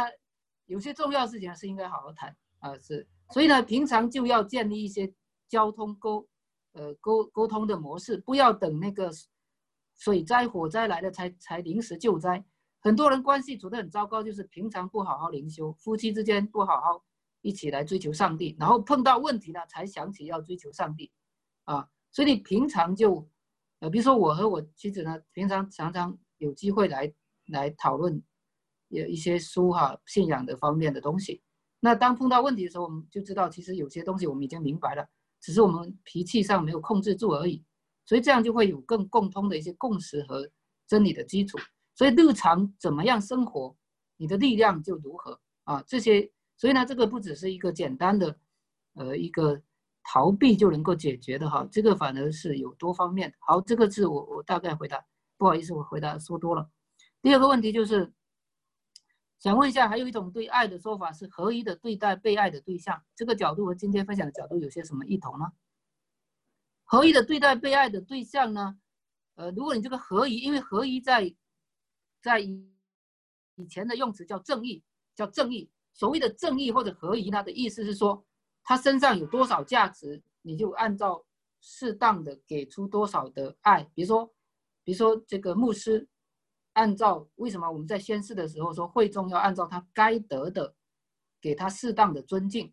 [0.66, 3.06] 有些重要事情是应该好好谈啊，是。
[3.32, 5.12] 所以呢，平常就要建立一些
[5.48, 6.26] 交通沟，
[6.72, 9.10] 呃，沟沟通的模式，不要等那个
[9.96, 12.44] 水灾、火灾来了才才临时救灾。
[12.78, 17.04] 很多人关系处得很糟糕，就是平常不好好灵修，夫妻之间不好好
[17.40, 21.10] 一起来追求上帝，然后碰到问题了才想起要追求上帝，
[21.64, 21.88] 啊。
[22.12, 23.28] 所以你平常就，
[23.80, 27.12] 呃，比如说我和我妻子呢，平常常常有机会来
[27.48, 28.22] 来讨论，
[28.88, 31.42] 有一些书哈，信仰的方面的东西。
[31.80, 35.06] 那当碰到问题的时候，我们就知道其实有些东西我们已经明白了，
[35.42, 37.62] 只是我们脾气上没有控制住而已。
[38.06, 40.48] 所以这样就会有更共通的一些共识和
[40.86, 41.58] 真理的基础。
[41.94, 43.76] 所以日常怎么样生活，
[44.16, 45.82] 你的力量就如何啊。
[45.86, 48.38] 这些，所以呢，这个不只是一个简单的，
[48.94, 49.60] 呃，一个。
[50.08, 53.34] 逃避就能够解决的哈，这个反而是有多方面。
[53.40, 55.04] 好，这个是我我大概回答，
[55.36, 56.70] 不好意思，我回答说多了。
[57.20, 58.12] 第二个问题就是，
[59.40, 65.46] 想问一下，还有一种对爱的说法是合一的对待被爱的对象，这个角度和今天分享的角度有些什么异同呢？
[66.84, 68.78] 合一的对待被爱的对象呢？
[69.34, 71.34] 呃，如果你这个合一，因为合一在
[72.22, 72.64] 在以
[73.68, 74.84] 前的用词叫正义，
[75.16, 75.68] 叫正义。
[75.94, 78.24] 所谓的正义或者合一，它的意思是说。
[78.66, 81.24] 他身上有多少价值，你就按照
[81.60, 83.84] 适当的给出多少的爱。
[83.94, 84.26] 比如说，
[84.82, 86.08] 比如说这个牧师，
[86.72, 90.74] 按照为什么我们在宣誓的时候说会众要按照他该得的，
[91.40, 92.72] 给他适当的尊敬。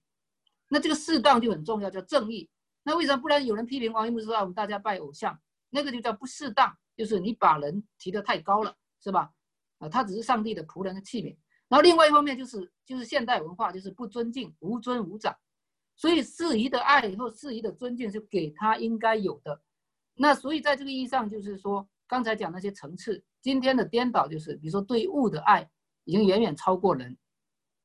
[0.68, 2.50] 那这个适当就很重要，叫正义。
[2.82, 5.40] 那为什么不然有人批评王一牧师说我们大家拜偶像，
[5.70, 9.32] 那个就叫不适当，就是你把人提得太高了，是吧？
[9.78, 11.38] 啊，他只是上帝的仆人的器皿。
[11.70, 15.36] 然后另外一方面就是就是现代文化就是不尊敬，无尊无长，
[15.96, 19.62] 所以适宜的爱以后适宜的尊敬是给他应该有的。
[20.16, 25.70] 那所以在这个意义上，就是说刚才讲那些层次，今天的颠倒就是，比如说对物的爱
[26.04, 27.18] 已经远远超过人，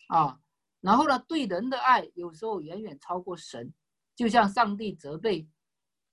[0.09, 0.39] 啊，
[0.81, 3.73] 然后呢对人的爱有时候远远超过神，
[4.15, 5.49] 就像上帝责备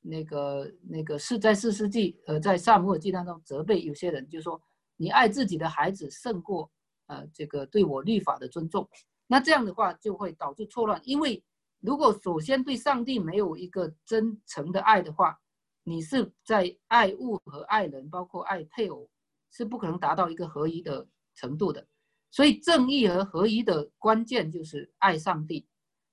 [0.02, 4.62] 那个那个是在四世纪呃在萨姆尔记当中责备有些人，就说
[4.96, 6.72] 你爱自己的孩子胜过
[7.08, 8.88] 呃这个对我律法的尊重，
[9.28, 11.44] 那这样的话就会导致错乱，因为
[11.86, 15.40] 如果首先对上帝没有一个真诚的爱的话。
[15.88, 19.08] 你是在爱物和爱人，包括爱配偶，
[19.52, 21.88] 是不可能达到一个合一的程度的。
[22.32, 25.64] 所以，正义和合一的关键就是爱上帝。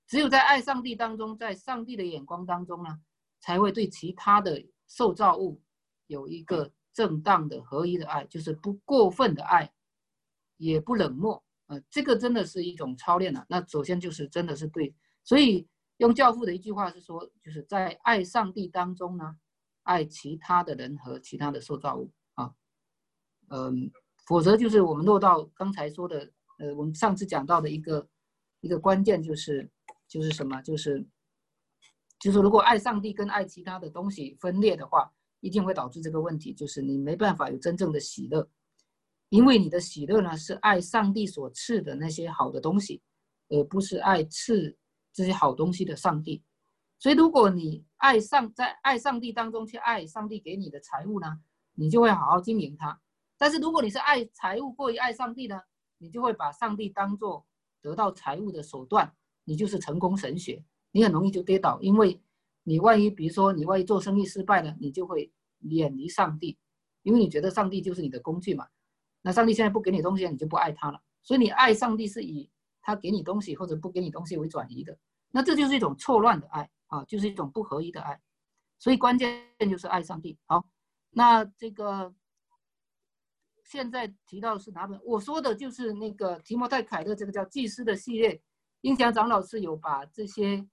[0.05, 3.01] 只有在爱上帝当中，在上帝的眼光当中呢，
[3.39, 5.59] 才会对其他的受造物
[6.05, 9.73] 有一个正当的合一的爱，就是不过分的爱，
[10.57, 11.43] 也不冷漠。
[11.65, 13.43] 呃，这个真的是一种操练了。
[13.49, 14.93] 那首先就是真的是对。
[15.23, 15.67] 所以，
[15.97, 19.37] 用教父的一句话是说，就是在爱上帝当中呢。
[19.85, 22.49] 爱其他的人和其他的受造物啊，
[23.49, 23.91] 嗯，
[24.25, 28.07] 否则就是我们落到刚才说的，呃，我们上次讲到的一个
[28.61, 29.69] 一个关键就是
[30.07, 30.61] 就是什么？
[30.61, 31.05] 就是
[32.17, 35.11] 就是如果爱上帝跟爱其他的东西分裂的话，
[35.41, 38.49] 一定会导致这个问题，就是你没办法有真正的喜乐，
[39.27, 43.01] 因为你的喜乐呢是爱上帝所赐的那些好的东西，
[43.49, 44.73] 而不是爱赐
[45.13, 46.43] 这些好东西的上帝。
[46.99, 51.39] 所以，如果你爱上在爱上帝当中去爱上帝给你的财物呢，
[51.73, 52.99] 你就会好好经营它。
[53.37, 55.59] 但是，如果你是爱财物过于爱上帝呢，
[55.97, 57.45] 你就会把上帝当做
[57.81, 61.77] 得到财物的手段，你就是成功神学，你很容易就跌倒。
[61.81, 62.21] 因为
[62.63, 66.57] 你万一，比如说你万一做生意失败了，你就会远离上帝，
[67.01, 68.65] 因为你觉得上帝就是你的工具嘛。
[69.21, 71.01] 那上帝现在不给你东西，你就不爱他了。
[71.21, 72.49] 所以，你爱上帝是以
[72.83, 74.95] 他给你东西或者不给你东西为转移的，
[75.31, 76.69] 那这就是一种错乱的爱。
[76.87, 78.21] 啊，就是一种不合一的爱，
[78.77, 80.37] 所以关键就是爱上帝。
[80.45, 80.63] 好，
[81.09, 82.13] 那这个
[83.63, 85.01] 现在提到是哪本？
[85.03, 88.39] 我说的就是那个提摩太凯的这个叫祭司的系列。
[88.81, 90.63] 英祥长老是有把这些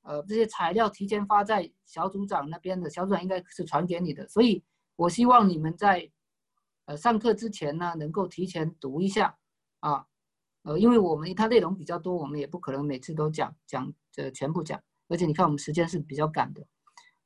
[0.00, 4.26] 呃这些材料提前发在小组长那边的，小组长应该是传给你的。
[4.28, 4.64] 所以
[4.94, 6.10] 我希望你们在
[6.86, 9.36] 呃上课之前呢，能够提前读一下
[9.80, 10.06] 啊，
[10.66, 14.82] 呃，因为我们它内容比较多，我们也不可能每次都讲讲这全部讲。
[15.06, 16.66] 而且你看，我们时间是比较赶的。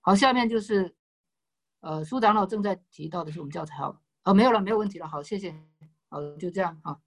[0.03, 0.95] 好，下面就是，
[1.81, 3.75] 呃，苏长老正在提到的是我们教材。
[3.79, 5.09] 好，呃，没有了，没有问题了。
[5.09, 5.55] 好，谢谢。
[6.11, 6.99] 好，就这样啊。